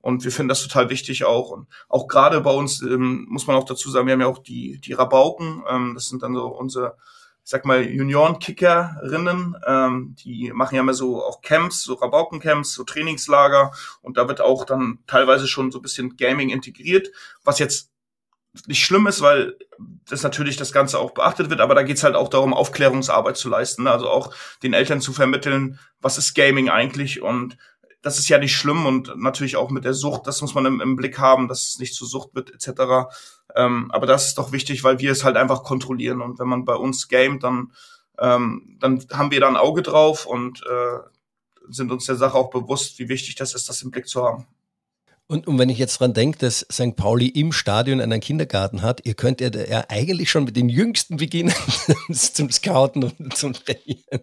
[0.00, 1.50] und wir finden das total wichtig auch.
[1.50, 4.38] Und auch gerade bei uns ähm, muss man auch dazu sagen, wir haben ja auch
[4.38, 5.62] die, die Rabauken.
[5.68, 6.96] Ähm, das sind dann so unsere,
[7.44, 9.54] ich sag mal, Junioren-Kickerinnen.
[9.66, 13.72] Ähm, die machen ja immer so auch Camps, so Rabauken-Camps, so Trainingslager.
[14.00, 17.10] Und da wird auch dann teilweise schon so ein bisschen Gaming integriert,
[17.44, 17.90] was jetzt
[18.66, 19.58] nicht schlimm ist, weil
[20.08, 23.48] das natürlich das Ganze auch beachtet wird, aber da geht's halt auch darum, Aufklärungsarbeit zu
[23.48, 23.82] leisten.
[23.82, 23.90] Ne?
[23.90, 27.58] Also auch den Eltern zu vermitteln, was ist Gaming eigentlich und
[28.04, 30.80] das ist ja nicht schlimm und natürlich auch mit der Sucht, das muss man im,
[30.80, 33.08] im Blick haben, dass es nicht zur Sucht wird etc.
[33.56, 36.64] Ähm, aber das ist doch wichtig, weil wir es halt einfach kontrollieren und wenn man
[36.64, 37.72] bei uns gamet, dann
[38.18, 40.98] ähm, dann haben wir da ein Auge drauf und äh,
[41.68, 44.46] sind uns der Sache auch bewusst, wie wichtig das ist, das im Blick zu haben.
[45.26, 46.96] Und, und wenn ich jetzt dran denke, dass St.
[46.96, 51.16] Pauli im Stadion einen Kindergarten hat, ihr könnt ja, ja eigentlich schon mit den Jüngsten
[51.16, 51.54] beginnen
[52.12, 54.20] zum Scouten und zum Trainieren.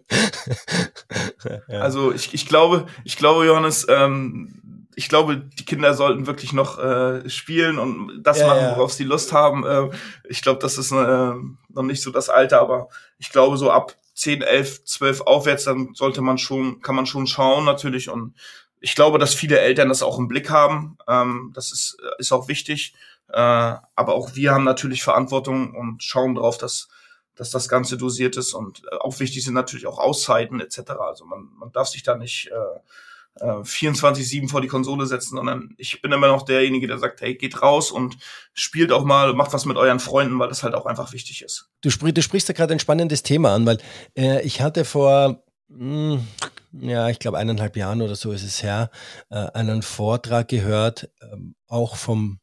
[1.68, 1.80] ja.
[1.80, 6.78] Also ich, ich glaube, ich glaube, Johannes, ähm, ich glaube, die Kinder sollten wirklich noch
[6.78, 9.66] äh, spielen und das ja, machen, worauf sie Lust haben.
[9.66, 9.88] Äh,
[10.28, 12.88] ich glaube, das ist äh, noch nicht so das Alter, aber
[13.18, 17.26] ich glaube, so ab 10, 11, 12 aufwärts, dann sollte man schon, kann man schon
[17.26, 18.08] schauen natürlich.
[18.08, 18.34] Und
[18.82, 20.98] ich glaube, dass viele Eltern das auch im Blick haben.
[21.08, 22.94] Ähm, das ist, ist auch wichtig.
[23.28, 26.88] Äh, aber auch wir haben natürlich Verantwortung und schauen drauf, dass,
[27.36, 28.52] dass das Ganze dosiert ist.
[28.52, 30.90] Und äh, auch wichtig sind natürlich auch Auszeiten etc.
[30.98, 35.74] Also man, man darf sich da nicht äh, 24-7 äh, vor die Konsole setzen, sondern
[35.78, 38.18] ich bin immer noch derjenige, der sagt, hey, geht raus und
[38.52, 41.70] spielt auch mal, macht was mit euren Freunden, weil das halt auch einfach wichtig ist.
[41.82, 43.78] Du, sprich, du sprichst da gerade ein spannendes Thema an, weil
[44.18, 46.28] äh, ich hatte vor, mh, hm,
[46.72, 48.90] ja, ich glaube eineinhalb Jahren oder so ist es her,
[49.30, 51.36] äh, einen Vortrag gehört, äh,
[51.68, 52.38] auch vom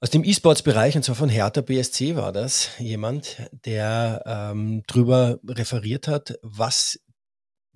[0.00, 6.08] aus dem E-Sports-Bereich, und zwar von Hertha BSC war das jemand, der ähm, drüber referiert
[6.08, 6.98] hat, was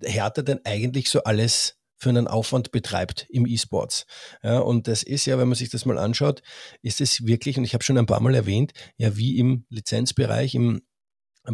[0.03, 4.05] Hertha denn eigentlich so alles für einen Aufwand betreibt im E-Sports.
[4.43, 6.41] Ja, und das ist ja, wenn man sich das mal anschaut,
[6.81, 10.53] ist es wirklich, und ich habe schon ein paar Mal erwähnt, ja wie im Lizenzbereich,
[10.53, 10.81] im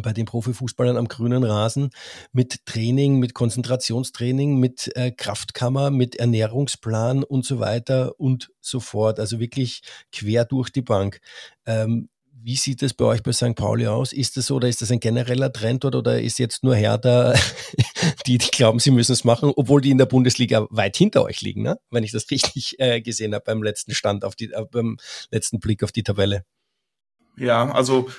[0.02, 1.90] bei den Profifußballern am grünen Rasen
[2.32, 9.20] mit Training, mit Konzentrationstraining, mit äh, Kraftkammer, mit Ernährungsplan und so weiter und so fort.
[9.20, 11.20] Also wirklich quer durch die Bank.
[11.66, 12.08] Ähm,
[12.44, 13.54] wie sieht es bei euch bei St.
[13.54, 14.12] Pauli aus?
[14.12, 17.32] Ist das so oder ist das ein genereller Trend oder, oder ist jetzt nur Hertha,
[18.26, 21.40] die, die glauben, sie müssen es machen, obwohl die in der Bundesliga weit hinter euch
[21.40, 21.78] liegen, ne?
[21.90, 24.98] wenn ich das richtig äh, gesehen habe beim letzten Stand, auf die, äh, beim
[25.30, 26.44] letzten Blick auf die Tabelle?
[27.36, 28.10] Ja, also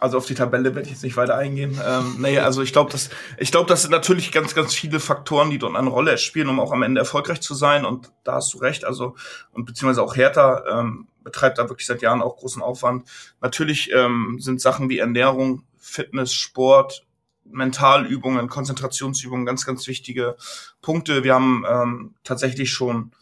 [0.00, 1.78] also auf die Tabelle werde ich jetzt nicht weiter eingehen.
[1.86, 5.50] Ähm, nee, also ich glaube, das, ich glaube, das sind natürlich ganz, ganz viele Faktoren,
[5.50, 7.84] die dort eine Rolle spielen, um auch am Ende erfolgreich zu sein.
[7.84, 8.84] Und da hast du recht.
[8.84, 9.14] Also
[9.52, 13.08] und beziehungsweise auch Hertha ähm, betreibt da wirklich seit Jahren auch großen Aufwand.
[13.40, 17.04] Natürlich ähm, sind Sachen wie Ernährung, Fitness, Sport,
[17.44, 20.36] Mentalübungen, Konzentrationsübungen ganz, ganz wichtige
[20.80, 21.24] Punkte.
[21.24, 23.12] Wir haben ähm, tatsächlich schon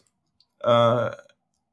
[0.61, 1.11] äh,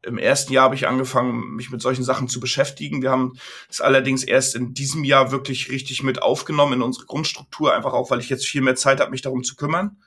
[0.06, 3.02] im ersten Jahr habe ich angefangen, mich mit solchen Sachen zu beschäftigen.
[3.02, 3.38] Wir haben
[3.70, 8.12] es allerdings erst in diesem Jahr wirklich richtig mit aufgenommen in unsere Grundstruktur, einfach auch,
[8.12, 9.98] weil ich jetzt viel mehr Zeit habe, mich darum zu kümmern.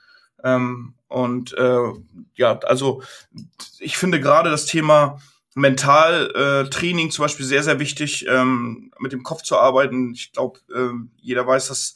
[0.43, 1.91] Ähm, und äh,
[2.35, 3.03] ja, also
[3.79, 5.19] ich finde gerade das Thema
[5.55, 10.13] Mentaltraining äh, zum Beispiel sehr, sehr wichtig, ähm, mit dem Kopf zu arbeiten.
[10.13, 11.95] Ich glaube, äh, jeder weiß, dass,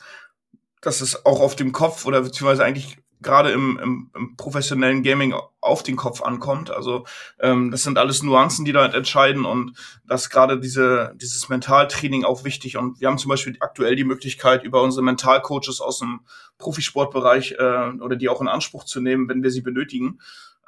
[0.82, 5.34] dass es auch auf dem Kopf oder beziehungsweise eigentlich gerade im, im, im professionellen Gaming
[5.62, 6.70] auf den Kopf ankommt.
[6.70, 7.06] Also
[7.40, 12.44] ähm, das sind alles Nuancen, die da entscheiden und das gerade diese dieses Mentaltraining auch
[12.44, 12.78] wichtig.
[12.78, 16.22] Und wir haben zum Beispiel aktuell die Möglichkeit, über unsere Mentalcoaches aus dem
[16.58, 20.20] Profisportbereich äh, oder die auch in Anspruch zu nehmen, wenn wir sie benötigen.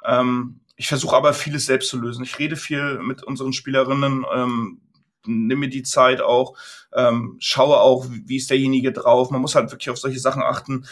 [0.04, 2.24] Ähm, ich versuche aber vieles selbst zu lösen.
[2.24, 4.80] Ich rede viel mit unseren Spielerinnen, ähm,
[5.24, 6.56] nimm mir die Zeit auch,
[6.92, 9.30] ähm, schaue auch, wie ist derjenige drauf.
[9.30, 10.86] Man muss halt wirklich auf solche Sachen achten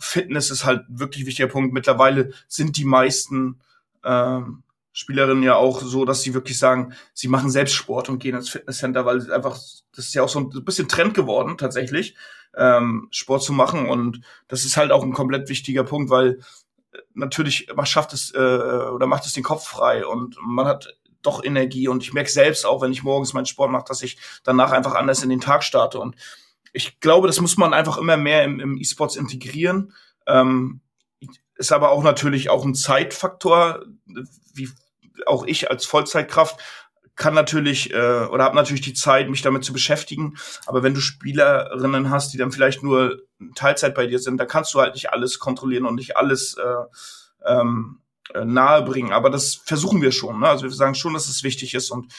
[0.00, 1.72] Fitness ist halt wirklich wichtiger Punkt.
[1.72, 3.60] Mittlerweile sind die meisten
[4.04, 8.34] ähm, Spielerinnen ja auch so, dass sie wirklich sagen, sie machen selbst Sport und gehen
[8.34, 9.52] ins Fitnesscenter, weil einfach,
[9.94, 12.16] das ist ja auch so ein bisschen Trend geworden, tatsächlich,
[12.56, 13.88] ähm, Sport zu machen.
[13.88, 16.40] Und das ist halt auch ein komplett wichtiger Punkt, weil
[16.92, 20.96] äh, natürlich, man schafft es äh, oder macht es den Kopf frei und man hat
[21.22, 21.86] doch Energie.
[21.86, 24.94] Und ich merke selbst auch, wenn ich morgens meinen Sport mache, dass ich danach einfach
[24.94, 26.00] anders in den Tag starte.
[26.00, 26.16] Und
[26.72, 29.94] ich glaube, das muss man einfach immer mehr im, im E-Sports integrieren.
[30.26, 30.80] Ähm,
[31.56, 33.84] ist aber auch natürlich auch ein Zeitfaktor,
[34.54, 34.70] wie
[35.26, 36.58] auch ich als Vollzeitkraft
[37.16, 40.38] kann natürlich äh, oder habe natürlich die Zeit, mich damit zu beschäftigen.
[40.66, 43.20] Aber wenn du Spielerinnen hast, die dann vielleicht nur
[43.54, 47.50] Teilzeit bei dir sind, dann kannst du halt nicht alles kontrollieren und nicht alles äh,
[47.52, 48.00] ähm,
[48.32, 49.12] äh, nahe bringen.
[49.12, 50.40] Aber das versuchen wir schon.
[50.40, 50.48] Ne?
[50.48, 52.10] Also wir sagen schon, dass es wichtig ist und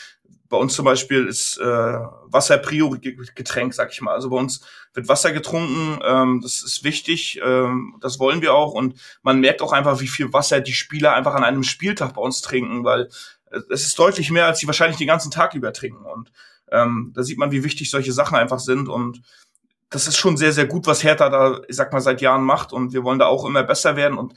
[0.51, 4.13] bei uns zum Beispiel ist äh, Wasser Prio-Getränk, sag ich mal.
[4.13, 4.61] Also bei uns
[4.93, 8.73] wird Wasser getrunken, ähm, das ist wichtig, ähm, das wollen wir auch.
[8.73, 12.21] Und man merkt auch einfach, wie viel Wasser die Spieler einfach an einem Spieltag bei
[12.21, 13.07] uns trinken, weil
[13.49, 16.05] äh, es ist deutlich mehr, als sie wahrscheinlich den ganzen Tag über trinken.
[16.05, 16.33] Und
[16.69, 18.89] ähm, da sieht man, wie wichtig solche Sachen einfach sind.
[18.89, 19.21] Und
[19.89, 22.73] das ist schon sehr, sehr gut, was Hertha da, ich sag mal, seit Jahren macht.
[22.73, 24.17] Und wir wollen da auch immer besser werden.
[24.17, 24.33] Und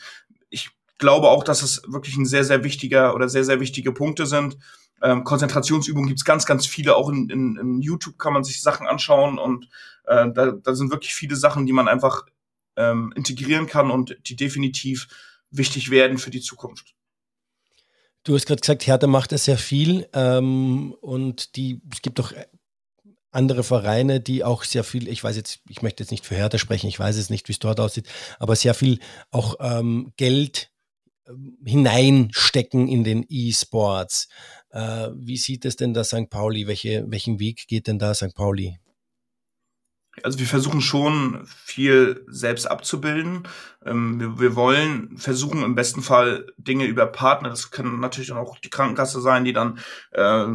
[0.49, 4.27] ich glaube auch, dass es wirklich ein sehr, sehr wichtiger oder sehr, sehr wichtige Punkte
[4.27, 4.57] sind.
[5.05, 6.97] Ähm, Konzentrationsübungen gibt's ganz, ganz viele.
[6.97, 9.69] Auch in, in, in YouTube kann man sich Sachen anschauen und
[10.07, 12.25] äh, da, da sind wirklich viele Sachen, die man einfach
[12.77, 15.09] ähm, integrieren kann und die definitiv
[15.51, 16.95] wichtig werden für die Zukunft.
[18.25, 22.33] Du hast gerade gesagt, Hertha macht das sehr viel ähm, und die, es gibt doch
[23.31, 26.57] andere Vereine, die auch sehr viel, ich weiß jetzt, ich möchte jetzt nicht für Hertha
[26.57, 30.71] sprechen, ich weiß jetzt nicht, wie es dort aussieht, aber sehr viel auch ähm, Geld
[31.27, 34.29] ähm, hineinstecken in den E-Sports.
[34.75, 36.29] Äh, wie sieht es denn da St.
[36.29, 36.67] Pauli?
[36.67, 38.35] Welche, welchen Weg geht denn da St.
[38.35, 38.79] Pauli?
[40.23, 43.49] also wir versuchen schon viel selbst abzubilden.
[43.85, 48.71] Ähm, wir, wollen versuchen im besten Fall Dinge über Partner, das können natürlich auch die
[48.71, 49.79] Krankenkasse sein, die dann
[50.13, 50.47] äh,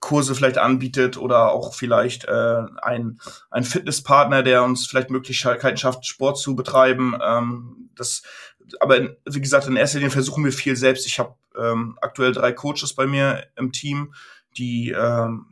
[0.00, 6.06] Kurse vielleicht anbietet oder auch vielleicht äh, ein, ein Fitnesspartner, der uns vielleicht Möglichkeiten schafft,
[6.06, 7.18] Sport zu betreiben.
[7.22, 8.22] Ähm, das,
[8.80, 11.06] aber wie gesagt, in erster Linie versuchen wir viel selbst.
[11.06, 14.14] Ich habe ähm, aktuell drei Coaches bei mir im Team,
[14.56, 15.46] die ähm,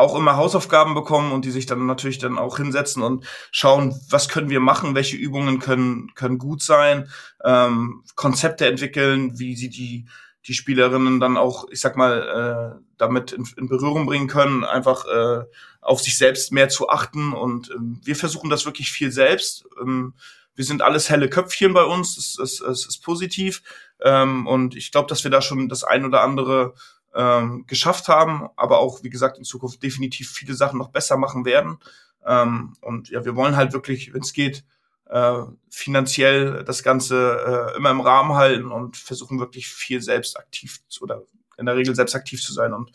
[0.00, 4.28] auch immer Hausaufgaben bekommen und die sich dann natürlich dann auch hinsetzen und schauen, was
[4.28, 7.08] können wir machen, welche Übungen können, können gut sein,
[7.44, 10.06] ähm, Konzepte entwickeln, wie sie die,
[10.46, 15.04] die Spielerinnen dann auch, ich sag mal, äh, damit in, in Berührung bringen können, einfach
[15.04, 15.44] äh,
[15.82, 17.32] auf sich selbst mehr zu achten.
[17.34, 19.66] Und ähm, wir versuchen das wirklich viel selbst.
[19.80, 20.14] Ähm,
[20.54, 23.62] wir sind alles helle Köpfchen bei uns, das, das, das ist positiv.
[24.02, 26.74] Ähm, und ich glaube, dass wir da schon das ein oder andere
[27.14, 31.44] ähm, geschafft haben, aber auch, wie gesagt, in Zukunft definitiv viele Sachen noch besser machen
[31.44, 31.78] werden.
[32.24, 34.64] Ähm, und ja, wir wollen halt wirklich, wenn es geht,
[35.06, 40.80] äh, finanziell das Ganze äh, immer im Rahmen halten und versuchen wirklich viel selbst aktiv
[40.88, 41.22] zu, oder
[41.58, 42.92] in der Regel selbst aktiv zu sein und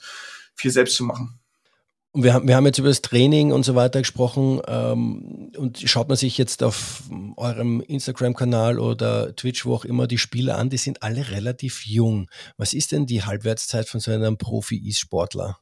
[0.56, 1.40] viel selbst zu machen.
[2.16, 4.62] Und wir haben, wir haben jetzt über das Training und so weiter gesprochen.
[4.70, 7.04] Ähm, und schaut man sich jetzt auf
[7.36, 12.30] eurem Instagram-Kanal oder Twitch, wo auch immer, die Spieler an, die sind alle relativ jung.
[12.56, 15.60] Was ist denn die Halbwertszeit von so einem Profi-E-Sportler?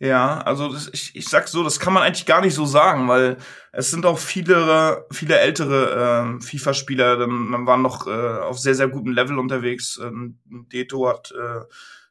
[0.00, 3.06] Ja, also das, ich, ich sag so, das kann man eigentlich gar nicht so sagen,
[3.06, 3.36] weil
[3.70, 8.88] es sind auch viele, viele ältere äh, FIFA-Spieler, dann waren noch äh, auf sehr, sehr
[8.88, 10.00] gutem Level unterwegs.
[10.02, 10.40] Ähm,
[10.72, 11.60] Deto hat äh,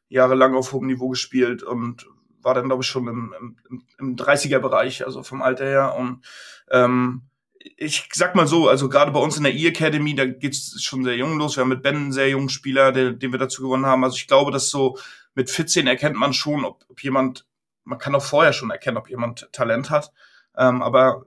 [0.08, 2.06] jahrelang auf hohem Niveau gespielt und
[2.42, 3.34] war dann, glaube ich, schon im,
[3.68, 5.94] im, im 30er-Bereich, also vom Alter her.
[5.96, 6.24] Und
[6.70, 7.22] ähm,
[7.76, 11.16] ich sag mal so, also gerade bei uns in der E-Academy, da geht's schon sehr
[11.16, 11.56] jung los.
[11.56, 14.04] Wir haben mit Ben einen sehr jungen Spieler, den, den wir dazu gewonnen haben.
[14.04, 14.98] Also ich glaube, dass so
[15.34, 17.46] mit 14 erkennt man schon, ob, ob jemand,
[17.84, 20.12] man kann auch vorher schon erkennen, ob jemand Talent hat.
[20.56, 21.24] Ähm, aber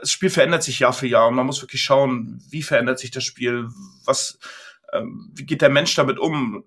[0.00, 3.10] das Spiel verändert sich Jahr für Jahr und man muss wirklich schauen, wie verändert sich
[3.10, 3.68] das Spiel,
[4.04, 4.38] was,
[4.92, 6.64] ähm, wie geht der Mensch damit um?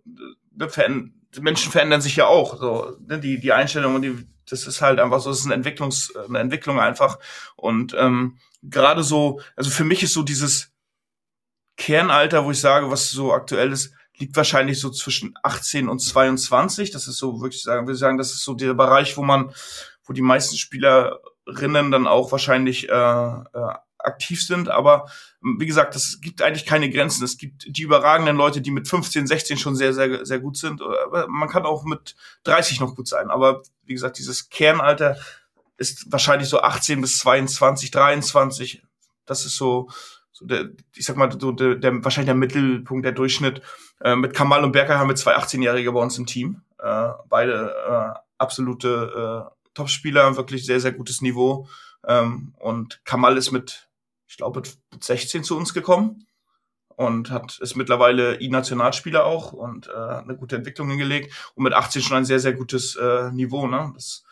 [1.40, 2.58] Menschen verändern sich ja auch.
[2.58, 3.20] So, ne?
[3.20, 6.40] die, die Einstellung und die, das ist halt einfach so, das ist eine Entwicklungs, eine
[6.40, 7.20] Entwicklung einfach.
[7.56, 10.72] Und ähm, gerade so, also für mich ist so dieses
[11.76, 16.92] Kernalter, wo ich sage, was so aktuell ist, liegt wahrscheinlich so zwischen 18 und 22.
[16.92, 19.54] Das ist so, wirklich sagen, wir sagen, das ist so der Bereich, wo man,
[20.04, 23.74] wo die meisten Spielerinnen dann auch wahrscheinlich äh, äh,
[24.08, 24.70] aktiv sind.
[24.70, 25.08] Aber
[25.42, 27.24] wie gesagt, es gibt eigentlich keine Grenzen.
[27.24, 30.82] Es gibt die überragenden Leute, die mit 15, 16 schon sehr, sehr, sehr gut sind.
[30.82, 33.30] Aber man kann auch mit 30 noch gut sein.
[33.30, 35.18] Aber wie gesagt, dieses Kernalter
[35.78, 38.82] ist wahrscheinlich so 18 bis 22, 23.
[39.26, 39.90] Das ist so,
[40.32, 43.62] so der, ich sag mal, so der, der wahrscheinlich der Mittelpunkt, der Durchschnitt.
[44.02, 46.62] Äh, mit Kamal und Berker haben wir zwei 18-Jährige bei uns im Team.
[46.80, 51.68] Äh, beide äh, absolute äh, Topspieler, wirklich sehr, sehr gutes Niveau.
[52.08, 53.87] Ähm, und Kamal ist mit
[54.28, 56.28] ich glaube, mit 16 zu uns gekommen
[56.98, 62.02] und hat ist mittlerweile I-Nationalspieler auch und äh, eine gute Entwicklung hingelegt und mit 18
[62.02, 63.68] schon ein sehr sehr gutes äh, Niveau.
[63.68, 63.92] Ne?
[63.94, 64.24] Das,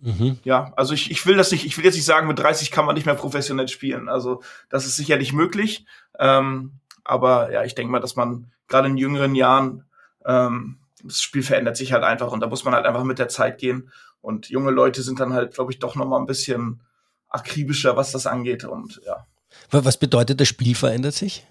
[0.00, 0.38] mhm.
[0.44, 2.84] Ja, also ich, ich will das nicht, ich will jetzt nicht sagen, mit 30 kann
[2.84, 4.08] man nicht mehr professionell spielen.
[4.08, 5.86] Also das ist sicherlich möglich,
[6.18, 6.72] ähm,
[7.04, 9.84] aber ja, ich denke mal, dass man gerade in jüngeren Jahren
[10.26, 13.28] ähm, das Spiel verändert sich halt einfach und da muss man halt einfach mit der
[13.28, 16.82] Zeit gehen und junge Leute sind dann halt, glaube ich, doch noch mal ein bisschen
[17.34, 18.64] akribischer, was das angeht.
[18.64, 19.26] Und ja.
[19.70, 21.46] Was bedeutet, das Spiel verändert sich?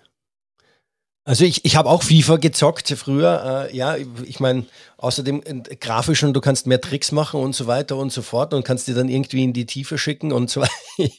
[1.25, 4.65] Also ich, ich habe auch FIFA gezockt früher, äh, ja, ich meine,
[4.97, 8.53] außerdem äh, grafisch und du kannst mehr Tricks machen und so weiter und so fort
[8.53, 10.73] und kannst die dann irgendwie in die Tiefe schicken und so weiter.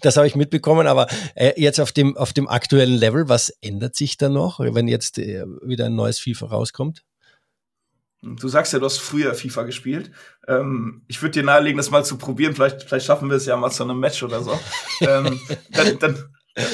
[0.00, 3.96] das habe ich mitbekommen, aber äh, jetzt auf dem, auf dem aktuellen Level, was ändert
[3.96, 7.02] sich da noch, wenn jetzt äh, wieder ein neues FIFA rauskommt?
[8.20, 10.10] Du sagst ja, du hast früher FIFA gespielt.
[10.48, 12.54] Ähm, ich würde dir nahelegen, das mal zu probieren.
[12.54, 14.58] Vielleicht, vielleicht schaffen wir es ja mal zu einem Match oder so.
[15.00, 16.24] ähm, dann, dann,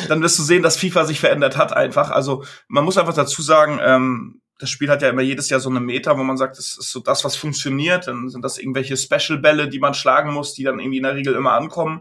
[0.09, 2.11] dann wirst du sehen, dass FIFA sich verändert hat einfach.
[2.11, 5.69] Also man muss einfach dazu sagen, ähm, das Spiel hat ja immer jedes Jahr so
[5.69, 8.07] eine Meta, wo man sagt, das ist so das, was funktioniert.
[8.07, 11.35] Dann sind das irgendwelche Special-Bälle, die man schlagen muss, die dann irgendwie in der Regel
[11.35, 12.01] immer ankommen.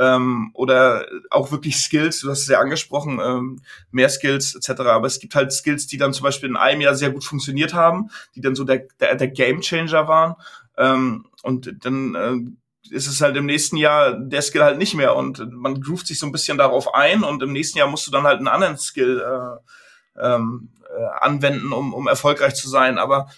[0.00, 3.60] Ähm, oder auch wirklich Skills, du hast es ja angesprochen, ähm,
[3.90, 4.80] mehr Skills etc.
[4.80, 7.74] Aber es gibt halt Skills, die dann zum Beispiel in einem Jahr sehr gut funktioniert
[7.74, 10.36] haben, die dann so der, der, der Game Changer waren.
[10.78, 15.14] Ähm, und dann äh, ist es halt im nächsten Jahr der Skill halt nicht mehr
[15.16, 18.10] und man groovt sich so ein bisschen darauf ein und im nächsten Jahr musst du
[18.10, 22.96] dann halt einen anderen Skill äh, ähm, äh, anwenden, um, um erfolgreich zu sein.
[22.96, 23.28] Aber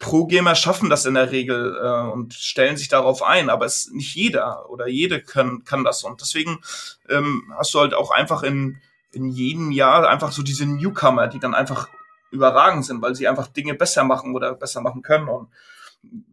[0.00, 4.14] Pro-Gamer schaffen das in der Regel äh, und stellen sich darauf ein, aber es nicht
[4.14, 6.02] jeder oder jede kann, kann das.
[6.02, 6.60] Und deswegen
[7.08, 8.80] ähm, hast du halt auch einfach in,
[9.12, 11.88] in jedem Jahr einfach so diese Newcomer, die dann einfach
[12.30, 15.28] überragend sind, weil sie einfach Dinge besser machen oder besser machen können.
[15.28, 15.48] Und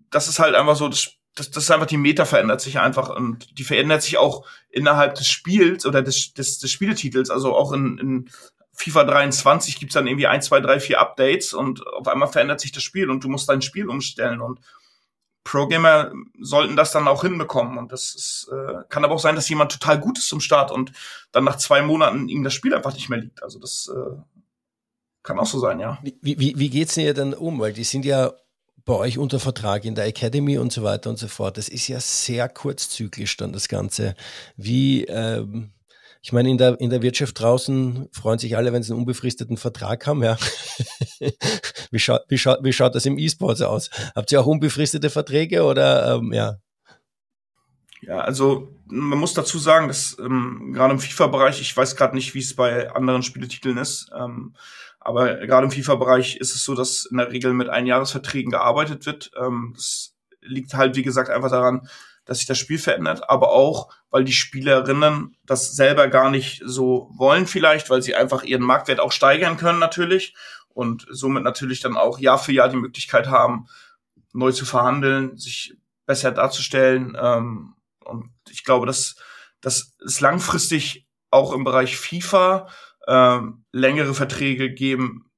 [0.10, 3.10] das ist halt einfach so, das das, das ist einfach die Meta verändert sich einfach
[3.10, 7.30] und die verändert sich auch innerhalb des Spiels oder des, des, des Spieletitels.
[7.30, 8.30] Also auch in, in
[8.78, 12.72] FIFA 23 gibt's dann irgendwie ein, zwei, drei, vier Updates und auf einmal verändert sich
[12.72, 14.60] das Spiel und du musst dein Spiel umstellen und
[15.44, 17.78] Pro-Gamer sollten das dann auch hinbekommen.
[17.78, 20.72] Und das ist, äh, kann aber auch sein, dass jemand total gut ist zum Start
[20.72, 20.92] und
[21.32, 23.42] dann nach zwei Monaten ihm das Spiel einfach nicht mehr liegt.
[23.42, 24.18] Also das äh,
[25.24, 25.98] kann auch so sein, ja.
[26.04, 27.60] Wie, wie, wie geht's denn ja dann um?
[27.60, 28.34] Weil die sind ja
[28.86, 31.58] bei euch unter Vertrag in der Academy und so weiter und so fort.
[31.58, 34.16] Das ist ja sehr kurzzyklisch dann das Ganze.
[34.56, 35.72] Wie, ähm,
[36.22, 39.58] ich meine, in der, in der Wirtschaft draußen freuen sich alle, wenn sie einen unbefristeten
[39.58, 40.38] Vertrag haben, ja.
[41.92, 43.90] wie, schaut, wie, schaut, wie schaut das im E-Sports aus?
[44.16, 46.58] Habt ihr auch unbefristete Verträge oder, ähm, ja?
[48.02, 52.36] Ja, also man muss dazu sagen, dass ähm, gerade im FIFA-Bereich, ich weiß gerade nicht,
[52.36, 54.56] wie es bei anderen Spieletiteln ist, ähm,
[55.00, 59.32] aber gerade im FIFA-Bereich ist es so, dass in der Regel mit Einjahresverträgen gearbeitet wird.
[59.42, 61.88] Ähm, das liegt halt, wie gesagt, einfach daran,
[62.28, 67.10] dass sich das Spiel verändert, aber auch, weil die Spielerinnen das selber gar nicht so
[67.16, 70.36] wollen vielleicht, weil sie einfach ihren Marktwert auch steigern können natürlich
[70.68, 73.68] und somit natürlich dann auch Jahr für Jahr die Möglichkeit haben,
[74.34, 75.76] neu zu verhandeln, sich
[76.06, 77.18] besser darzustellen.
[77.20, 79.16] Ähm, und ich glaube, dass
[79.62, 82.68] das ist langfristig auch im Bereich FIFA
[83.08, 85.32] ähm, längere Verträge geben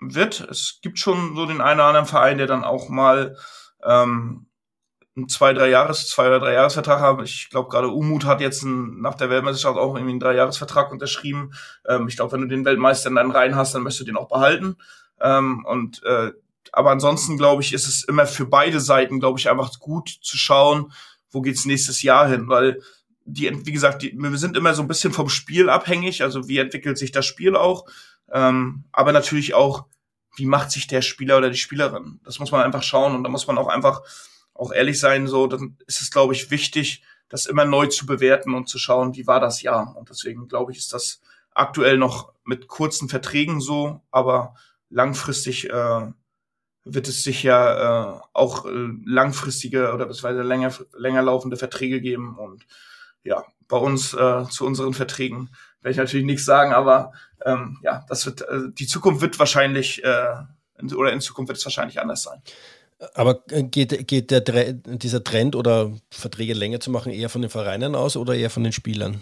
[0.00, 0.40] wird.
[0.40, 3.36] Es gibt schon so den einen oder anderen Verein, der dann auch mal
[3.84, 4.49] ähm,
[5.20, 7.24] einen zwei, drei Jahres, zwei oder drei Jahresvertrag haben.
[7.24, 10.90] Ich glaube gerade Umut hat jetzt ein, nach der Weltmeisterschaft auch irgendwie einen drei Jahresvertrag
[10.90, 11.52] unterschrieben.
[11.86, 14.16] Ähm, ich glaube, wenn du den Weltmeister in deinen Reihen hast, dann möchtest du den
[14.16, 14.76] auch behalten.
[15.20, 16.32] Ähm, und äh,
[16.72, 20.36] aber ansonsten glaube ich, ist es immer für beide Seiten, glaube ich, einfach gut zu
[20.36, 20.92] schauen,
[21.30, 22.80] wo geht's nächstes Jahr hin, weil
[23.24, 26.58] die, wie gesagt, die, wir sind immer so ein bisschen vom Spiel abhängig, also wie
[26.58, 27.86] entwickelt sich das Spiel auch,
[28.32, 29.86] ähm, aber natürlich auch,
[30.36, 32.20] wie macht sich der Spieler oder die Spielerin.
[32.24, 34.02] Das muss man einfach schauen und da muss man auch einfach
[34.60, 38.54] auch ehrlich sein, so, dann ist es, glaube ich, wichtig, das immer neu zu bewerten
[38.54, 39.96] und zu schauen, wie war das Jahr.
[39.96, 44.54] Und deswegen, glaube ich, ist das aktuell noch mit kurzen Verträgen so, aber
[44.90, 46.12] langfristig äh,
[46.84, 52.66] wird es sicher äh, auch äh, langfristige oder beziehungsweise länger, länger laufende Verträge geben und
[53.22, 55.50] ja, bei uns äh, zu unseren Verträgen
[55.80, 57.12] werde ich natürlich nichts sagen, aber
[57.44, 60.36] ähm, ja, das wird äh, die Zukunft wird wahrscheinlich äh,
[60.94, 62.42] oder in Zukunft wird es wahrscheinlich anders sein.
[63.14, 67.50] Aber äh, geht, geht der, dieser Trend oder Verträge länger zu machen eher von den
[67.50, 69.20] Vereinen aus oder eher von den Spielern?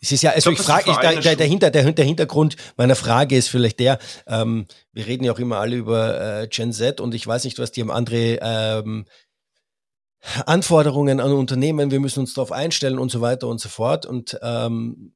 [0.00, 3.48] Es ist ja, also ich, ich frage, der, der, der, der, Hintergrund meiner Frage ist
[3.48, 7.24] vielleicht der, ähm, wir reden ja auch immer alle über äh, Gen Z und ich
[7.24, 9.04] weiß nicht, was die haben andere ähm,
[10.46, 14.06] Anforderungen an Unternehmen, wir müssen uns darauf einstellen und so weiter und so fort.
[14.06, 15.12] Und ähm,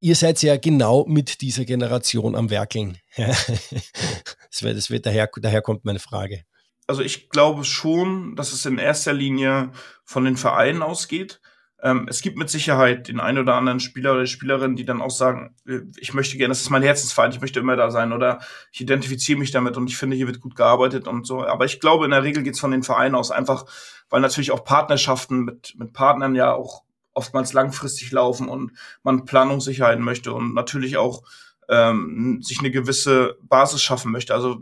[0.00, 2.98] ihr seid ja genau mit dieser Generation am Werkeln.
[3.16, 6.44] das wird, das wird daher, daher kommt meine Frage.
[6.86, 9.70] Also ich glaube schon, dass es in erster Linie
[10.04, 11.40] von den Vereinen ausgeht.
[11.80, 15.10] Ähm, es gibt mit Sicherheit den einen oder anderen Spieler oder Spielerin, die dann auch
[15.10, 18.40] sagen, äh, ich möchte gerne, das ist mein Herzensverein, ich möchte immer da sein oder
[18.72, 21.44] ich identifiziere mich damit und ich finde, hier wird gut gearbeitet und so.
[21.44, 23.66] Aber ich glaube, in der Regel geht es von den Vereinen aus einfach,
[24.08, 26.82] weil natürlich auch Partnerschaften mit, mit Partnern ja auch
[27.18, 31.22] oftmals langfristig laufen und man Planungssicherheit möchte und natürlich auch
[31.68, 34.32] ähm, sich eine gewisse Basis schaffen möchte.
[34.32, 34.58] Also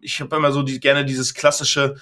[0.00, 1.96] ich habe immer so die, gerne dieses klassische,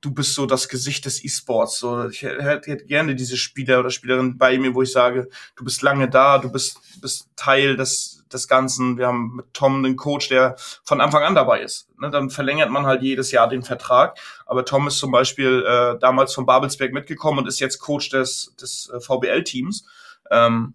[0.00, 1.78] du bist so das Gesicht des E-Sports.
[1.78, 5.82] So, ich hätte gerne diese Spieler oder Spielerin bei mir, wo ich sage, du bist
[5.82, 8.96] lange da, du bist, bist Teil des, des Ganzen.
[8.96, 11.88] Wir haben mit Tom einen Coach, der von Anfang an dabei ist.
[11.98, 14.18] Ne, dann verlängert man halt jedes Jahr den Vertrag.
[14.46, 18.54] Aber Tom ist zum Beispiel äh, damals von Babelsberg mitgekommen und ist jetzt Coach des,
[18.60, 19.84] des äh, VBL-Teams.
[20.30, 20.74] Ähm,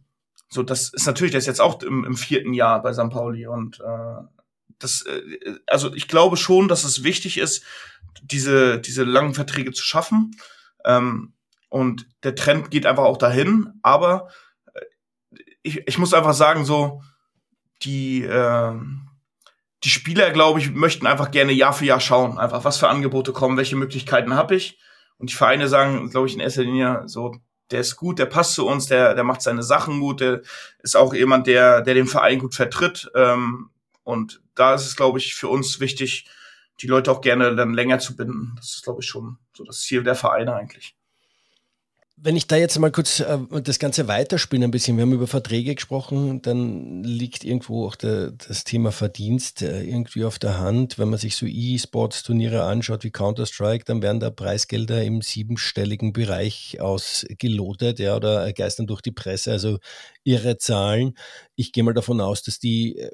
[0.50, 3.10] so, das ist natürlich, der ist jetzt auch im, im vierten Jahr bei St.
[3.10, 4.35] Pauli und äh,
[4.80, 7.64] das, äh, also ich glaube schon, dass es wichtig ist,
[8.22, 10.36] diese, diese langen Verträge zu schaffen.
[10.84, 11.34] Ähm,
[11.70, 13.74] und der Trend geht einfach auch dahin.
[13.82, 14.30] Aber
[14.74, 14.82] äh,
[15.62, 17.02] ich, ich muss einfach sagen, so,
[17.84, 18.74] die, äh,
[19.84, 23.34] die Spieler, glaube ich, möchten einfach gerne Jahr für Jahr schauen, einfach was für Angebote
[23.34, 24.80] kommen, welche Möglichkeiten habe ich.
[25.18, 27.36] Und die Vereine sagen, glaube ich, in erster Linie so,
[27.72, 30.42] der ist gut, der passt zu uns, der, der macht seine Sachen gut, der
[30.80, 33.10] ist auch jemand, der, der den Verein gut vertritt.
[33.16, 33.70] Ähm,
[34.06, 36.26] und da ist es, glaube ich, für uns wichtig,
[36.80, 38.54] die Leute auch gerne dann länger zu binden.
[38.56, 40.96] Das ist, glaube ich, schon so das Ziel der Vereine eigentlich.
[42.18, 45.28] Wenn ich da jetzt mal kurz äh, das Ganze weiterspiele ein bisschen, wir haben über
[45.28, 50.98] Verträge gesprochen, dann liegt irgendwo auch der, das Thema Verdienst äh, irgendwie auf der Hand.
[50.98, 56.80] Wenn man sich so E-Sports-Turniere anschaut wie Counter-Strike, dann werden da Preisgelder im siebenstelligen Bereich
[56.80, 59.80] ausgelotet ja, oder geistern durch die Presse, also
[60.24, 61.18] irre Zahlen.
[61.58, 63.12] Ich gehe mal davon aus, dass die äh,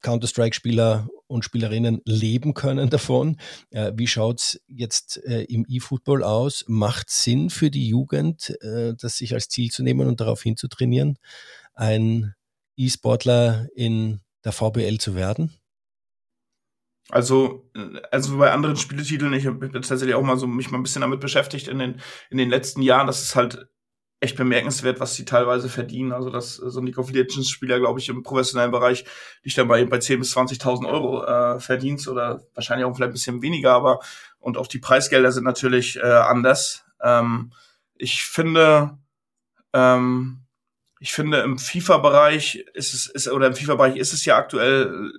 [0.00, 3.38] Counter-Strike-Spieler und Spielerinnen leben können davon.
[3.70, 6.64] Äh, wie schaut es jetzt äh, im E-Football aus?
[6.68, 11.18] Macht Sinn für die Jugend, äh, das sich als Ziel zu nehmen und darauf hinzutrainieren,
[11.74, 12.34] ein
[12.76, 15.54] E-Sportler in der VBL zu werden?
[17.08, 17.70] Also,
[18.10, 21.20] also bei anderen Spieletiteln, ich habe tatsächlich auch mal so mich mal ein bisschen damit
[21.20, 23.68] beschäftigt in den, in den letzten Jahren, das ist halt
[24.26, 26.12] echt bemerkenswert, was sie teilweise verdienen.
[26.12, 29.04] Also, dass so ein League of Legends Spieler, glaube ich, im professionellen Bereich
[29.42, 33.14] liegt dann bei, bei 10.000 bis 20.000 Euro äh, verdient oder wahrscheinlich auch vielleicht ein
[33.14, 34.00] bisschen weniger, aber
[34.38, 36.84] und auch die Preisgelder sind natürlich äh, anders.
[37.02, 37.52] Ähm,
[37.94, 38.98] ich finde,
[39.72, 40.42] ähm,
[41.00, 45.12] ich finde im FIFA-Bereich ist es, ist, oder im FIFA-Bereich ist es ja aktuell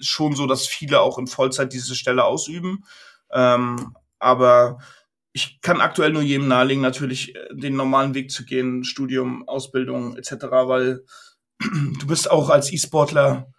[0.00, 2.84] schon so, dass viele auch in Vollzeit diese Stelle ausüben.
[3.32, 4.78] Ähm, aber
[5.32, 10.16] ich kann aktuell nur jedem nahelegen, natürlich äh, den normalen Weg zu gehen, Studium, Ausbildung
[10.16, 11.04] etc., weil
[11.60, 13.52] du bist auch als E-Sportler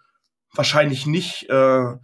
[0.54, 1.94] wahrscheinlich nicht äh,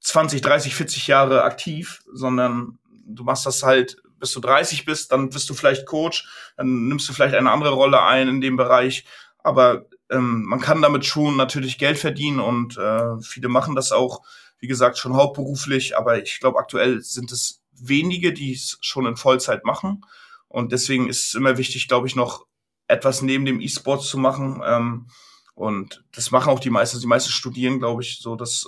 [0.00, 5.30] 20, 30, 40 Jahre aktiv, sondern du machst das halt, bis du 30 bist, dann
[5.30, 6.26] bist du vielleicht Coach,
[6.56, 9.04] dann nimmst du vielleicht eine andere Rolle ein in dem Bereich,
[9.38, 14.22] aber ähm, man kann damit schon natürlich Geld verdienen und äh, viele machen das auch,
[14.58, 19.16] wie gesagt, schon hauptberuflich, aber ich glaube, aktuell sind es wenige, die es schon in
[19.16, 20.04] Vollzeit machen.
[20.48, 22.46] Und deswegen ist es immer wichtig, glaube ich, noch
[22.86, 24.62] etwas neben dem E-Sport zu machen.
[24.64, 25.06] Ähm,
[25.54, 27.00] und das machen auch die meisten.
[27.00, 28.66] Die meisten studieren, glaube ich, so das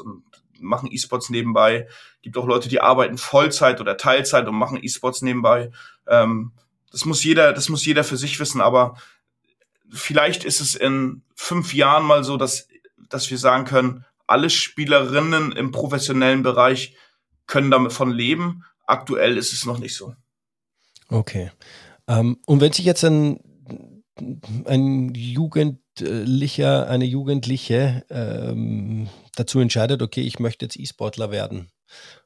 [0.61, 1.88] machen E-Sports nebenbei.
[2.22, 5.70] Gibt auch Leute, die arbeiten Vollzeit oder Teilzeit und machen E-Sports nebenbei.
[6.06, 6.52] Ähm,
[6.90, 8.61] das muss jeder, das muss jeder für sich wissen.
[8.61, 8.96] Aber
[9.90, 12.68] vielleicht ist es in fünf Jahren mal so, dass,
[13.08, 16.94] dass wir sagen können, alle Spielerinnen im professionellen Bereich
[17.46, 18.64] können damit von leben.
[18.91, 20.14] Aktuell ist es noch nicht so.
[21.09, 21.51] Okay.
[22.09, 23.38] Ähm, und wenn sich jetzt ein,
[24.64, 31.70] ein Jugendlicher, eine Jugendliche ähm, dazu entscheidet, okay, ich möchte jetzt E-Sportler werden,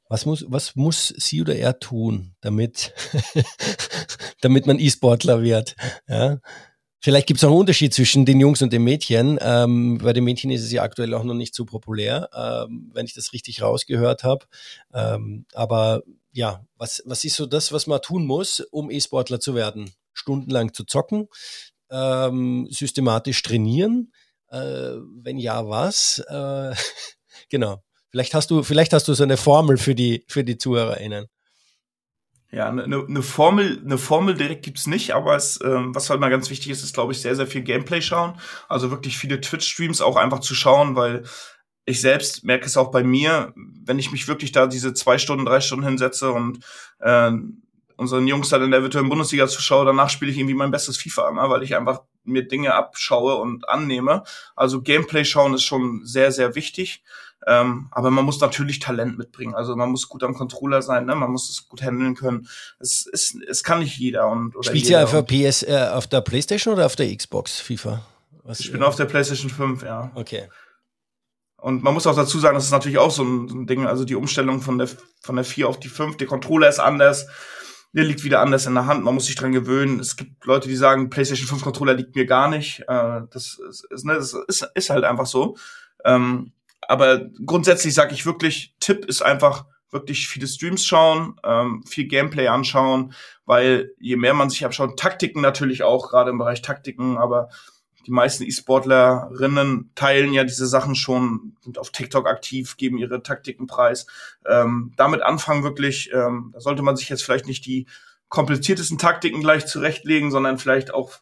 [0.08, 2.94] was muss, was muss sie oder er tun, damit,
[4.40, 5.76] damit man E-Sportler wird?
[6.08, 6.38] Ja?
[7.04, 9.38] Vielleicht gibt es auch einen Unterschied zwischen den Jungs und den Mädchen.
[9.42, 13.04] Ähm, bei den Mädchen ist es ja aktuell auch noch nicht so populär, ähm, wenn
[13.04, 14.46] ich das richtig rausgehört habe.
[14.94, 16.02] Ähm, aber
[16.34, 19.90] ja, was, was ist so das, was man tun muss, um E-Sportler zu werden?
[20.12, 21.28] Stundenlang zu zocken,
[21.90, 24.12] ähm, systematisch trainieren.
[24.50, 26.18] Äh, wenn ja, was?
[26.28, 26.74] Äh,
[27.50, 27.82] genau.
[28.10, 31.26] Vielleicht hast du, vielleicht hast du so eine Formel für die, für die ZuhörerInnen.
[32.50, 36.20] Ja, eine ne, ne Formel, eine Formel direkt gibt's nicht, aber es, ähm, was halt
[36.20, 38.38] mal ganz wichtig ist, ist, glaube ich, sehr, sehr viel Gameplay schauen.
[38.68, 41.24] Also wirklich viele Twitch-Streams auch einfach zu schauen, weil
[41.86, 45.44] ich selbst merke es auch bei mir, wenn ich mich wirklich da diese zwei Stunden,
[45.44, 46.60] drei Stunden hinsetze und
[47.00, 47.32] äh,
[47.96, 51.32] unseren Jungs dann in der virtuellen Bundesliga zuschaue, danach spiele ich irgendwie mein bestes FIFA,
[51.32, 51.50] ne?
[51.50, 54.24] weil ich einfach mir Dinge abschaue und annehme.
[54.56, 57.02] Also Gameplay schauen ist schon sehr, sehr wichtig.
[57.46, 59.54] Ähm, aber man muss natürlich Talent mitbringen.
[59.54, 61.14] Also man muss gut am Controller sein, ne?
[61.14, 62.48] man muss es gut handeln können.
[62.80, 64.28] Es, es, es kann nicht jeder.
[64.28, 68.00] Und, oder Spielt ihr auf, PS, äh, auf der Playstation oder auf der Xbox FIFA?
[68.44, 70.10] Was, ich bin äh, auf der Playstation 5, ja.
[70.14, 70.48] Okay.
[71.64, 73.86] Und man muss auch dazu sagen, das ist natürlich auch so ein, so ein Ding,
[73.86, 74.86] also die Umstellung von der,
[75.22, 77.26] von der 4 auf die 5, der Controller ist anders,
[77.94, 79.98] der liegt wieder anders in der Hand, man muss sich dran gewöhnen.
[79.98, 82.80] Es gibt Leute, die sagen, PlayStation 5 Controller liegt mir gar nicht.
[82.80, 83.58] Äh, das,
[83.88, 85.56] ist, ne, das ist, ist halt einfach so.
[86.04, 86.52] Ähm,
[86.82, 92.48] aber grundsätzlich sage ich wirklich, Tipp ist einfach wirklich viele Streams schauen, ähm, viel Gameplay
[92.48, 93.14] anschauen,
[93.46, 97.48] weil je mehr man sich abschaut, Taktiken natürlich auch, gerade im Bereich Taktiken, aber
[98.06, 103.66] die meisten E-Sportlerinnen teilen ja diese Sachen schon, sind auf TikTok aktiv, geben ihre Taktiken
[103.66, 104.06] preis.
[104.46, 107.86] Ähm, damit anfangen wirklich, ähm, da sollte man sich jetzt vielleicht nicht die
[108.28, 111.12] kompliziertesten Taktiken gleich zurechtlegen, sondern vielleicht auch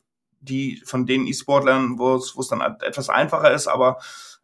[0.41, 3.99] die von den E-Sportlern, wo es dann etwas einfacher ist, aber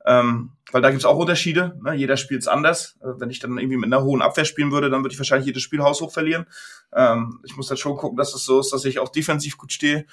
[0.07, 1.79] ähm, weil da gibt's auch Unterschiede.
[1.83, 1.95] Ne?
[1.95, 2.97] Jeder spielt's anders.
[3.01, 5.47] Also wenn ich dann irgendwie mit einer hohen Abwehr spielen würde, dann würde ich wahrscheinlich
[5.47, 6.47] jedes Spiel haushoch verlieren.
[6.93, 9.73] Ähm, ich muss dann schon gucken, dass es so ist, dass ich auch defensiv gut
[9.73, 10.07] stehe.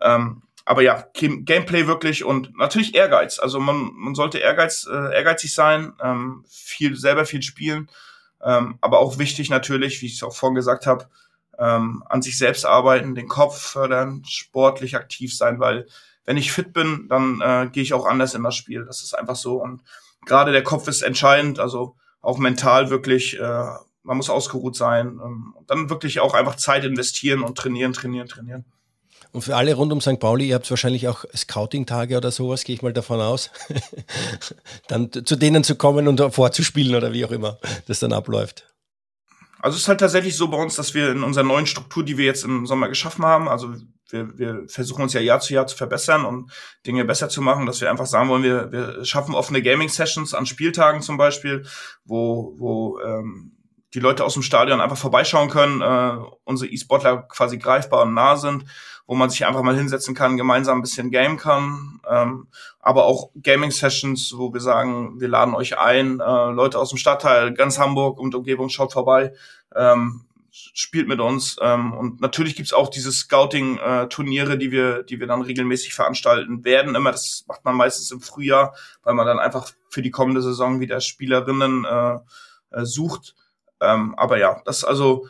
[0.00, 3.38] Ähm, aber ja, Gameplay wirklich und natürlich Ehrgeiz.
[3.38, 7.88] Also man, man sollte Ehrgeiz, äh, ehrgeizig sein, ähm, viel selber viel spielen,
[8.42, 11.08] ähm, aber auch wichtig natürlich, wie ich es auch vorhin gesagt habe,
[11.58, 15.86] ähm, an sich selbst arbeiten, den Kopf fördern, sportlich aktiv sein, weil
[16.24, 18.84] wenn ich fit bin, dann äh, gehe ich auch anders in das Spiel.
[18.84, 19.56] Das ist einfach so.
[19.56, 19.82] Und
[20.24, 23.66] gerade der Kopf ist entscheidend, also auch mental wirklich, äh,
[24.02, 25.20] man muss ausgeruht sein.
[25.22, 28.64] Ähm, und dann wirklich auch einfach Zeit investieren und trainieren, trainieren, trainieren.
[29.32, 30.20] Und für alle rund um St.
[30.20, 33.50] Pauli, ihr habt wahrscheinlich auch Scouting-Tage oder sowas, gehe ich mal davon aus,
[34.88, 38.66] dann zu denen zu kommen und vorzuspielen oder wie auch immer das dann abläuft.
[39.58, 42.18] Also es ist halt tatsächlich so bei uns, dass wir in unserer neuen Struktur, die
[42.18, 43.74] wir jetzt im Sommer geschaffen haben, also
[44.10, 46.52] wir, wir versuchen uns ja Jahr zu Jahr zu verbessern und
[46.86, 50.46] Dinge besser zu machen, dass wir einfach sagen wollen, wir, wir schaffen offene Gaming-Sessions an
[50.46, 51.64] Spieltagen zum Beispiel,
[52.04, 53.61] wo, wo ähm,
[53.94, 58.36] die Leute aus dem Stadion einfach vorbeischauen können, äh, unsere E-Sportler quasi greifbar und nah
[58.36, 58.64] sind,
[59.06, 62.46] wo man sich einfach mal hinsetzen kann, gemeinsam ein bisschen game kann, ähm,
[62.80, 67.52] aber auch Gaming-Sessions, wo wir sagen, wir laden euch ein, äh, Leute aus dem Stadtteil,
[67.52, 69.34] ganz Hamburg und Umgebung, schaut vorbei,
[69.74, 71.56] ähm, spielt mit uns.
[71.60, 76.94] Ähm, und natürlich gibt's auch diese Scouting-Turniere, die wir, die wir dann regelmäßig veranstalten werden.
[76.94, 80.80] Immer, das macht man meistens im Frühjahr, weil man dann einfach für die kommende Saison
[80.80, 82.18] wieder Spielerinnen äh,
[82.70, 83.34] äh, sucht.
[83.82, 85.26] Ähm, aber ja, das also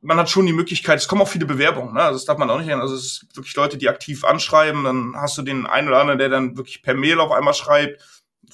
[0.00, 2.02] man hat schon die Möglichkeit, es kommen auch viele Bewerbungen, ne?
[2.02, 5.14] Also das darf man auch nicht Also es ist wirklich Leute, die aktiv anschreiben, dann
[5.16, 8.00] hast du den einen oder anderen, der dann wirklich per Mail auf einmal schreibt,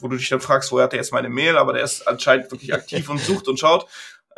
[0.01, 2.51] wo du dich dann fragst, woher hat der jetzt meine Mail, aber der ist anscheinend
[2.51, 3.87] wirklich aktiv und sucht und schaut.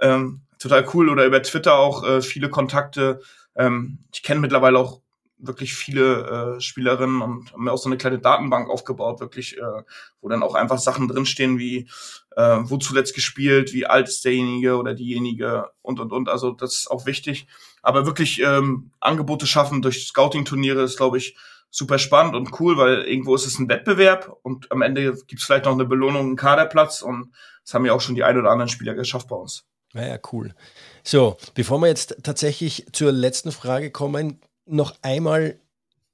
[0.01, 1.09] Ähm, total cool.
[1.09, 3.21] Oder über Twitter auch äh, viele Kontakte.
[3.57, 5.01] Ähm, ich kenne mittlerweile auch
[5.39, 9.83] wirklich viele äh, Spielerinnen und haben mir auch so eine kleine Datenbank aufgebaut, wirklich, äh,
[10.21, 11.89] wo dann auch einfach Sachen drinstehen wie
[12.37, 16.29] äh, wo zuletzt gespielt, wie alt ist derjenige oder diejenige und und und.
[16.29, 17.47] Also das ist auch wichtig.
[17.83, 21.37] Aber wirklich ähm, Angebote schaffen durch Scouting-Turniere ist, glaube ich,
[21.71, 25.45] super spannend und cool, weil irgendwo ist es ein Wettbewerb und am Ende gibt es
[25.45, 27.33] vielleicht noch eine Belohnung, einen Kaderplatz und
[27.65, 29.65] das haben ja auch schon die ein oder anderen Spieler geschafft bei uns.
[29.93, 30.55] Naja, cool.
[31.03, 35.59] So, bevor wir jetzt tatsächlich zur letzten Frage kommen, noch einmal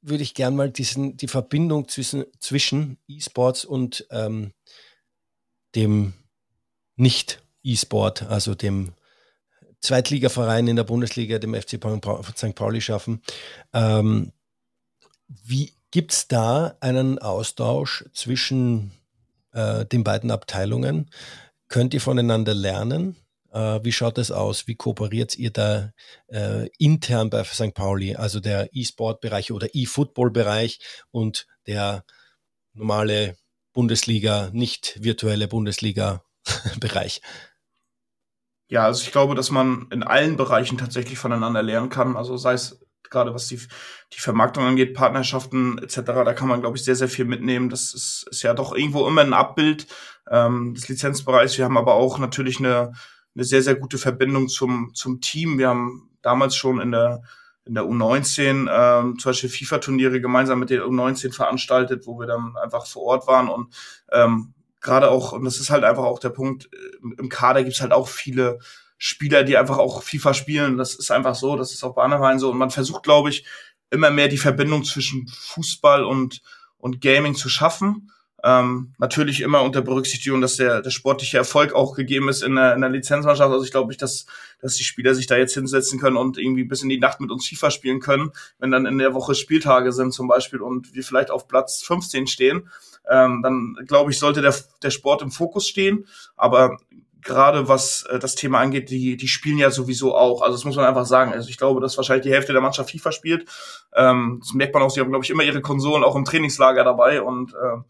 [0.02, 4.52] würde ich gern mal diesen, die Verbindung zwischen, zwischen E-Sports und ähm,
[5.74, 6.14] dem
[6.96, 8.92] Nicht-E-Sport, also dem
[9.80, 11.80] Zweitligaverein in der Bundesliga, dem FC
[12.36, 12.54] St.
[12.54, 13.22] Pauli schaffen.
[13.72, 14.32] Ähm,
[15.28, 18.92] wie gibt es da einen Austausch zwischen
[19.52, 21.10] äh, den beiden Abteilungen?
[21.68, 23.16] Könnt ihr voneinander lernen?
[23.52, 24.66] Äh, wie schaut das aus?
[24.66, 25.92] Wie kooperiert ihr da
[26.28, 27.74] äh, intern bei St.
[27.74, 32.04] Pauli, also der E-Sport-Bereich oder E-Football-Bereich und der
[32.74, 33.36] normale
[33.72, 37.22] Bundesliga, nicht virtuelle Bundesliga-Bereich?
[38.68, 42.16] Ja, also ich glaube, dass man in allen Bereichen tatsächlich voneinander lernen kann.
[42.16, 43.58] Also sei es gerade was die,
[44.12, 47.68] die Vermarktung angeht, Partnerschaften etc., da kann man, glaube ich, sehr, sehr viel mitnehmen.
[47.68, 49.88] Das ist, ist ja doch irgendwo immer ein Abbild
[50.30, 51.58] ähm, des Lizenzbereichs.
[51.58, 52.92] Wir haben aber auch natürlich eine
[53.34, 55.58] eine sehr, sehr gute Verbindung zum, zum Team.
[55.58, 57.22] Wir haben damals schon in der,
[57.64, 62.56] in der U19 ähm, zum Beispiel FIFA-Turniere gemeinsam mit der U19 veranstaltet, wo wir dann
[62.56, 63.74] einfach vor Ort waren und
[64.10, 67.80] ähm, gerade auch, und das ist halt einfach auch der Punkt, äh, im Kader gibt's
[67.80, 68.58] halt auch viele
[69.02, 70.76] Spieler, die einfach auch FIFA spielen.
[70.76, 72.50] Das ist einfach so, das ist auch bei anderen so.
[72.50, 73.46] Und man versucht, glaube ich,
[73.90, 76.42] immer mehr die Verbindung zwischen Fußball und,
[76.76, 78.10] und Gaming zu schaffen.
[78.42, 82.74] Ähm, natürlich immer unter Berücksichtigung, dass der, der sportliche Erfolg auch gegeben ist in der,
[82.74, 83.52] in der Lizenzmannschaft.
[83.52, 84.26] Also ich glaube nicht, dass,
[84.60, 87.30] dass die Spieler sich da jetzt hinsetzen können und irgendwie bis in die Nacht mit
[87.30, 91.04] uns FIFA spielen können, wenn dann in der Woche Spieltage sind zum Beispiel und wir
[91.04, 92.68] vielleicht auf Platz 15 stehen.
[93.10, 96.06] Ähm, dann glaube ich, sollte der, der Sport im Fokus stehen.
[96.36, 96.78] Aber
[97.22, 100.42] gerade was äh, das Thema angeht, die, die spielen ja sowieso auch.
[100.42, 101.32] Also das muss man einfach sagen.
[101.32, 103.48] Also ich glaube, dass wahrscheinlich die Hälfte der Mannschaft FIFA spielt.
[103.94, 106.84] Ähm, das merkt man auch, sie haben, glaube ich, immer ihre Konsolen auch im Trainingslager
[106.84, 107.82] dabei und äh,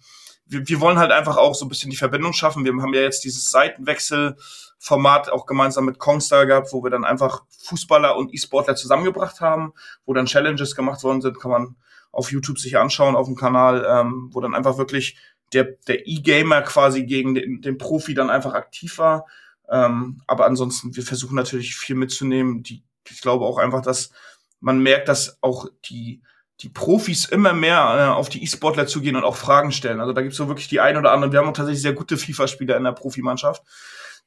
[0.51, 2.64] wir, wir wollen halt einfach auch so ein bisschen die Verbindung schaffen.
[2.64, 7.44] Wir haben ja jetzt dieses Seitenwechselformat auch gemeinsam mit Kongstar gehabt, wo wir dann einfach
[7.64, 9.72] Fußballer und E-Sportler zusammengebracht haben,
[10.05, 11.76] wo dann Challenges gemacht worden sind, kann man
[12.12, 15.16] auf YouTube sich anschauen, auf dem Kanal, ähm, wo dann einfach wirklich
[15.53, 19.26] der, der E-Gamer quasi gegen den, den Profi dann einfach aktiv war.
[19.68, 22.64] Ähm, aber ansonsten, wir versuchen natürlich viel mitzunehmen.
[22.64, 24.11] Die, ich glaube auch einfach, dass
[24.59, 26.22] man merkt, dass auch die
[26.62, 30.00] die Profis immer mehr äh, auf die E-Sportler zugehen und auch Fragen stellen.
[30.00, 31.32] Also da gibt's so wirklich die ein oder anderen.
[31.32, 33.62] Wir haben auch tatsächlich sehr gute FIFA-Spieler in der Profimannschaft,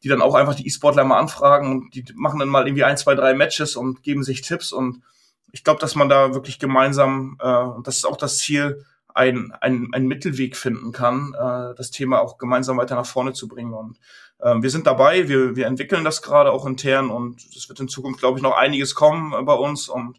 [0.04, 2.98] die dann auch einfach die E-Sportler mal anfragen und die machen dann mal irgendwie ein,
[2.98, 4.72] zwei, drei Matches und geben sich Tipps.
[4.72, 5.04] Und
[5.52, 9.54] ich glaube, dass man da wirklich gemeinsam, äh, und das ist auch das Ziel, ein,
[9.62, 13.74] ein, ein Mittelweg finden kann, äh, das Thema auch gemeinsam weiter nach vorne zu bringen.
[13.74, 14.00] Und
[14.40, 17.88] äh, wir sind dabei, wir, wir entwickeln das gerade auch intern und es wird in
[17.88, 19.88] Zukunft, glaube ich, noch einiges kommen äh, bei uns.
[19.88, 20.18] Und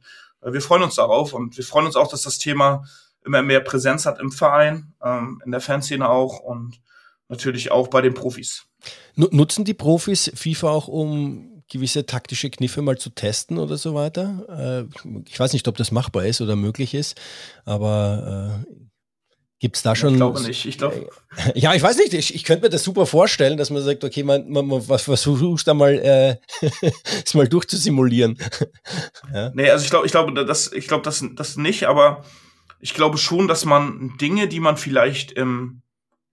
[0.52, 2.84] wir freuen uns darauf und wir freuen uns auch, dass das Thema
[3.24, 6.80] immer mehr Präsenz hat im Verein, ähm, in der Fanszene auch und
[7.28, 8.66] natürlich auch bei den Profis.
[9.16, 14.86] Nutzen die Profis FIFA auch, um gewisse taktische Kniffe mal zu testen oder so weiter?
[15.04, 17.20] Äh, ich weiß nicht, ob das machbar ist oder möglich ist,
[17.64, 18.74] aber äh,
[19.64, 20.10] Gibt es da schon.
[20.10, 20.66] Ich glaube nicht.
[20.66, 21.08] Ich glaube.
[21.54, 22.12] Ja, ich weiß nicht.
[22.12, 25.04] Ich, ich könnte mir das super vorstellen, dass man sagt, okay, man, man, man was
[25.04, 26.36] versuchst da mal, äh,
[27.24, 28.36] das mal durchzusimulieren.
[29.32, 29.50] ja.
[29.54, 32.26] Nee, also ich glaube, ich glaube, das, ich glaube, das, das nicht, aber
[32.78, 35.80] ich glaube schon, dass man Dinge, die man vielleicht im,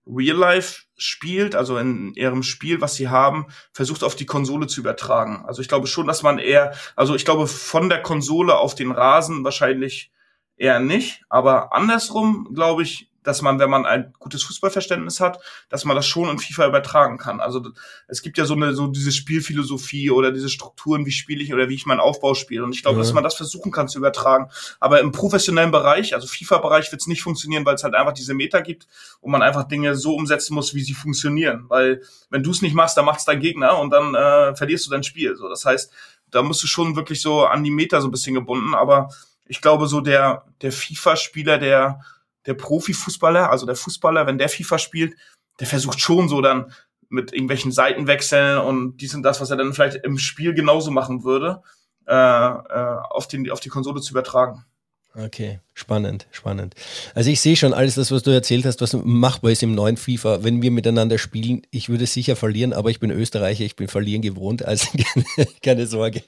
[0.06, 4.82] Real Life spielt, also in ihrem Spiel, was sie haben, versucht auf die Konsole zu
[4.82, 5.46] übertragen.
[5.46, 8.92] Also ich glaube schon, dass man eher, also ich glaube von der Konsole auf den
[8.92, 10.12] Rasen wahrscheinlich
[10.58, 15.86] eher nicht, aber andersrum glaube ich, dass man, wenn man ein gutes Fußballverständnis hat, dass
[15.86, 17.40] man das schon in FIFA übertragen kann.
[17.40, 17.62] Also
[18.08, 21.70] es gibt ja so eine so diese Spielphilosophie oder diese Strukturen, wie spiele ich oder
[21.70, 22.64] wie ich meinen Aufbau spiele.
[22.64, 23.04] Und ich glaube, ja.
[23.04, 24.50] dass man das versuchen kann zu übertragen.
[24.80, 28.34] Aber im professionellen Bereich, also FIFA-Bereich, wird es nicht funktionieren, weil es halt einfach diese
[28.34, 28.88] Meta gibt
[29.20, 31.66] und man einfach Dinge so umsetzen muss, wie sie funktionieren.
[31.68, 34.88] Weil wenn du es nicht machst, dann macht es dein Gegner und dann äh, verlierst
[34.88, 35.36] du dein Spiel.
[35.36, 35.92] So, das heißt,
[36.32, 38.74] da musst du schon wirklich so an die Meta so ein bisschen gebunden.
[38.74, 39.10] Aber
[39.46, 42.02] ich glaube, so der der FIFA-Spieler, der
[42.46, 45.16] der Profifußballer, also der Fußballer, wenn der FIFA spielt,
[45.60, 46.74] der versucht schon so dann
[47.10, 51.24] mit irgendwelchen Seitenwechseln und dies und das, was er dann vielleicht im Spiel genauso machen
[51.24, 51.62] würde,
[52.08, 54.66] äh, äh, auf, den, auf die Konsole zu übertragen.
[55.14, 56.74] Okay, spannend, spannend.
[57.14, 59.98] Also ich sehe schon alles das, was du erzählt hast, was machbar ist im neuen
[59.98, 60.42] FIFA.
[60.46, 64.22] Wenn wir miteinander spielen, ich würde sicher verlieren, aber ich bin Österreicher, ich bin verlieren
[64.22, 64.88] gewohnt, also
[65.36, 66.24] keine, keine Sorge.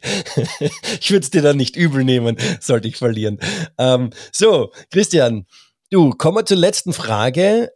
[0.99, 3.39] Ich würde es dir dann nicht übel nehmen, sollte ich verlieren.
[3.77, 5.45] Ähm, so, Christian,
[5.93, 7.71] Du, kommen wir zur letzten Frage.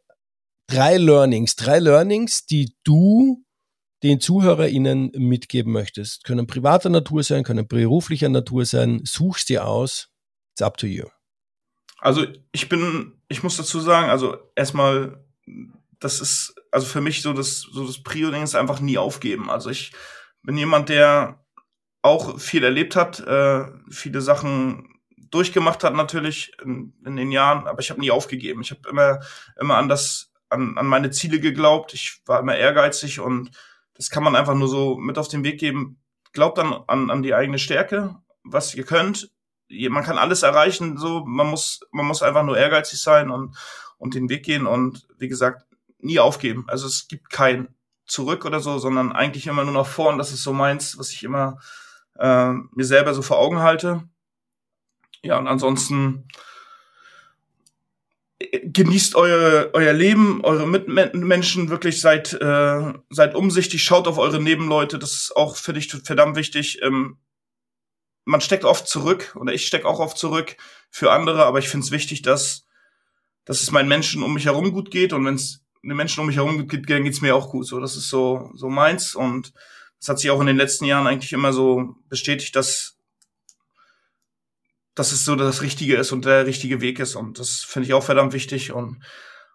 [0.65, 3.45] Drei Learnings, drei Learnings, die du
[4.01, 6.23] den ZuhörerInnen mitgeben möchtest.
[6.23, 9.01] Können privater Natur sein, können beruflicher Natur sein.
[9.03, 10.09] Suchst dir aus.
[10.53, 11.05] It's up to you.
[11.99, 15.23] Also ich bin, ich muss dazu sagen, also erstmal,
[15.99, 19.51] das ist, also für mich so das, so das Prio-Ding ist einfach nie aufgeben.
[19.51, 19.91] Also ich
[20.41, 21.45] bin jemand, der
[22.01, 24.96] auch viel erlebt hat, äh, viele Sachen
[25.29, 28.61] durchgemacht hat natürlich in, in den Jahren, aber ich habe nie aufgegeben.
[28.61, 29.19] Ich habe immer
[29.59, 31.93] immer an das an, an meine Ziele geglaubt.
[31.93, 33.51] Ich war immer ehrgeizig und
[33.95, 35.99] das kann man einfach nur so mit auf den Weg geben.
[36.33, 39.31] Glaubt dann an, an die eigene Stärke, was ihr könnt.
[39.69, 43.55] Man kann alles erreichen, so man muss man muss einfach nur ehrgeizig sein und
[43.97, 45.65] und den Weg gehen und wie gesagt
[45.99, 46.65] nie aufgeben.
[46.67, 47.69] Also es gibt kein
[48.05, 50.17] zurück oder so, sondern eigentlich immer nur nach vorn.
[50.17, 51.59] Das ist so meins, was ich immer
[52.17, 54.03] äh, mir selber so vor Augen halte.
[55.23, 56.27] Ja, und ansonsten
[58.39, 64.41] äh, genießt euer, euer Leben, eure Mitmenschen wirklich, seid, äh, seid umsichtig, schaut auf eure
[64.41, 66.81] Nebenleute, das ist auch für dich verdammt wichtig.
[66.81, 67.17] Ähm,
[68.25, 70.57] man steckt oft zurück, oder ich stecke auch oft zurück
[70.89, 72.65] für andere, aber ich finde es wichtig, dass,
[73.45, 76.27] dass es meinen Menschen um mich herum gut geht und wenn es den Menschen um
[76.27, 77.65] mich herum gut geht, dann geht's mir auch gut.
[77.65, 79.53] So, das ist so, so meins und
[79.99, 82.96] das hat sich auch in den letzten Jahren eigentlich immer so bestätigt, dass
[84.97, 87.15] dass es so das Richtige ist und der richtige Weg ist.
[87.15, 88.71] Und das finde ich auch verdammt wichtig.
[88.71, 88.99] Und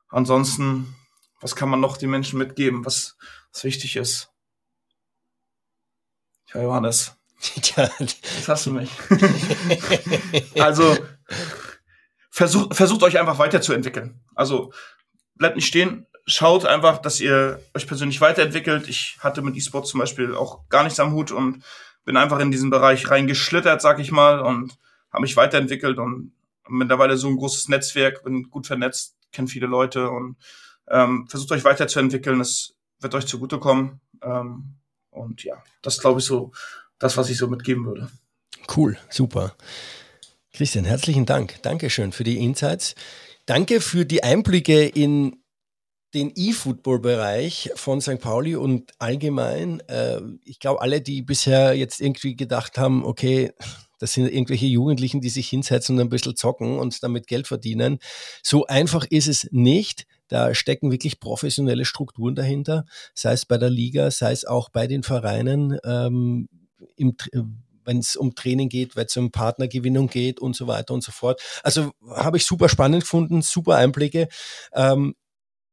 [0.08, 0.94] ansonsten,
[1.40, 3.16] was kann man noch den Menschen mitgeben, was,
[3.52, 4.30] was wichtig ist?
[6.54, 7.16] Ja, Johannes.
[7.76, 7.90] Ja.
[7.98, 8.88] Jetzt hast du mich.
[10.60, 10.96] also,
[12.30, 14.22] versucht, versucht euch einfach weiterzuentwickeln.
[14.36, 14.72] Also,
[15.34, 16.06] bleibt nicht stehen.
[16.24, 18.88] Schaut einfach, dass ihr euch persönlich weiterentwickelt.
[18.88, 21.64] Ich hatte mit E-Sport zum Beispiel auch gar nichts am Hut und
[22.04, 24.78] bin einfach in diesen Bereich reingeschlittert, sag ich mal, und
[25.12, 26.32] habe mich weiterentwickelt und
[26.68, 30.36] mittlerweile so ein großes Netzwerk, bin gut vernetzt, kenne viele Leute und
[30.88, 32.40] ähm, versucht euch weiterzuentwickeln.
[32.40, 34.00] Es wird euch zugutekommen.
[34.22, 34.74] Ähm,
[35.10, 36.52] und ja, das glaube ich so,
[36.98, 38.10] das, was ich so mitgeben würde.
[38.74, 39.54] Cool, super.
[40.52, 41.62] Christian, herzlichen Dank.
[41.62, 42.94] Dankeschön für die Insights.
[43.46, 45.42] Danke für die Einblicke in
[46.14, 48.20] den E-Football-Bereich von St.
[48.20, 49.80] Pauli und allgemein.
[49.88, 53.52] Äh, ich glaube, alle, die bisher jetzt irgendwie gedacht haben, okay,
[54.02, 58.00] das sind irgendwelche Jugendlichen, die sich hinsetzen und ein bisschen zocken und damit Geld verdienen.
[58.42, 60.08] So einfach ist es nicht.
[60.26, 62.84] Da stecken wirklich professionelle Strukturen dahinter,
[63.14, 65.78] sei es bei der Liga, sei es auch bei den Vereinen.
[65.84, 66.48] Ähm,
[66.96, 67.14] im,
[67.84, 71.12] wenn es um Training geht, wenn es um Partnergewinnung geht und so weiter und so
[71.12, 71.40] fort.
[71.62, 74.26] Also habe ich super spannend gefunden, super Einblicke.
[74.72, 75.14] Ähm,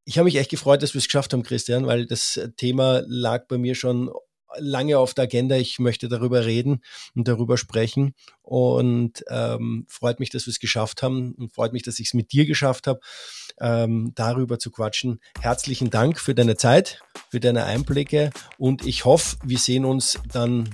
[0.05, 3.47] ich habe mich echt gefreut, dass wir es geschafft haben, Christian, weil das Thema lag
[3.47, 4.11] bei mir schon
[4.57, 5.55] lange auf der Agenda.
[5.55, 6.81] Ich möchte darüber reden
[7.15, 8.13] und darüber sprechen.
[8.41, 12.13] Und ähm, freut mich, dass wir es geschafft haben und freut mich, dass ich es
[12.15, 12.99] mit dir geschafft habe,
[13.61, 15.19] ähm, darüber zu quatschen.
[15.39, 20.67] Herzlichen Dank für deine Zeit, für deine Einblicke und ich hoffe, wir sehen uns dann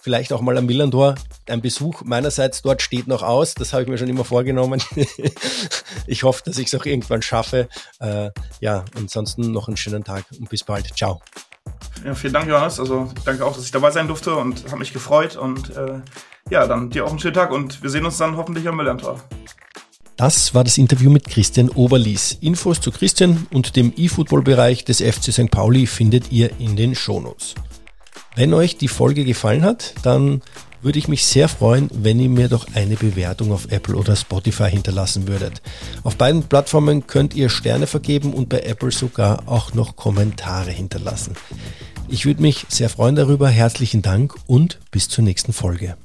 [0.00, 1.16] vielleicht auch mal am Millandor.
[1.48, 3.54] Ein Besuch meinerseits dort steht noch aus.
[3.54, 4.80] Das habe ich mir schon immer vorgenommen.
[6.06, 7.68] ich hoffe, dass ich es auch irgendwann schaffe.
[7.98, 8.30] Äh,
[8.60, 10.96] ja, ansonsten noch einen schönen Tag und bis bald.
[10.96, 11.20] Ciao.
[12.04, 12.80] Ja, vielen Dank, Johannes.
[12.80, 15.36] Also danke auch, dass ich dabei sein durfte und habe mich gefreut.
[15.36, 16.00] Und äh,
[16.50, 19.20] ja, dann dir auch einen schönen Tag und wir sehen uns dann hoffentlich am Millantor.
[20.16, 22.36] Das war das Interview mit Christian Oberlies.
[22.40, 25.50] Infos zu Christian und dem E-Football-Bereich des FC St.
[25.50, 27.54] Pauli findet ihr in den Shownotes.
[28.36, 30.42] Wenn euch die Folge gefallen hat, dann
[30.82, 34.70] würde ich mich sehr freuen, wenn ihr mir doch eine Bewertung auf Apple oder Spotify
[34.70, 35.62] hinterlassen würdet.
[36.02, 41.34] Auf beiden Plattformen könnt ihr Sterne vergeben und bei Apple sogar auch noch Kommentare hinterlassen.
[42.08, 43.48] Ich würde mich sehr freuen darüber.
[43.48, 45.96] Herzlichen Dank und bis zur nächsten Folge.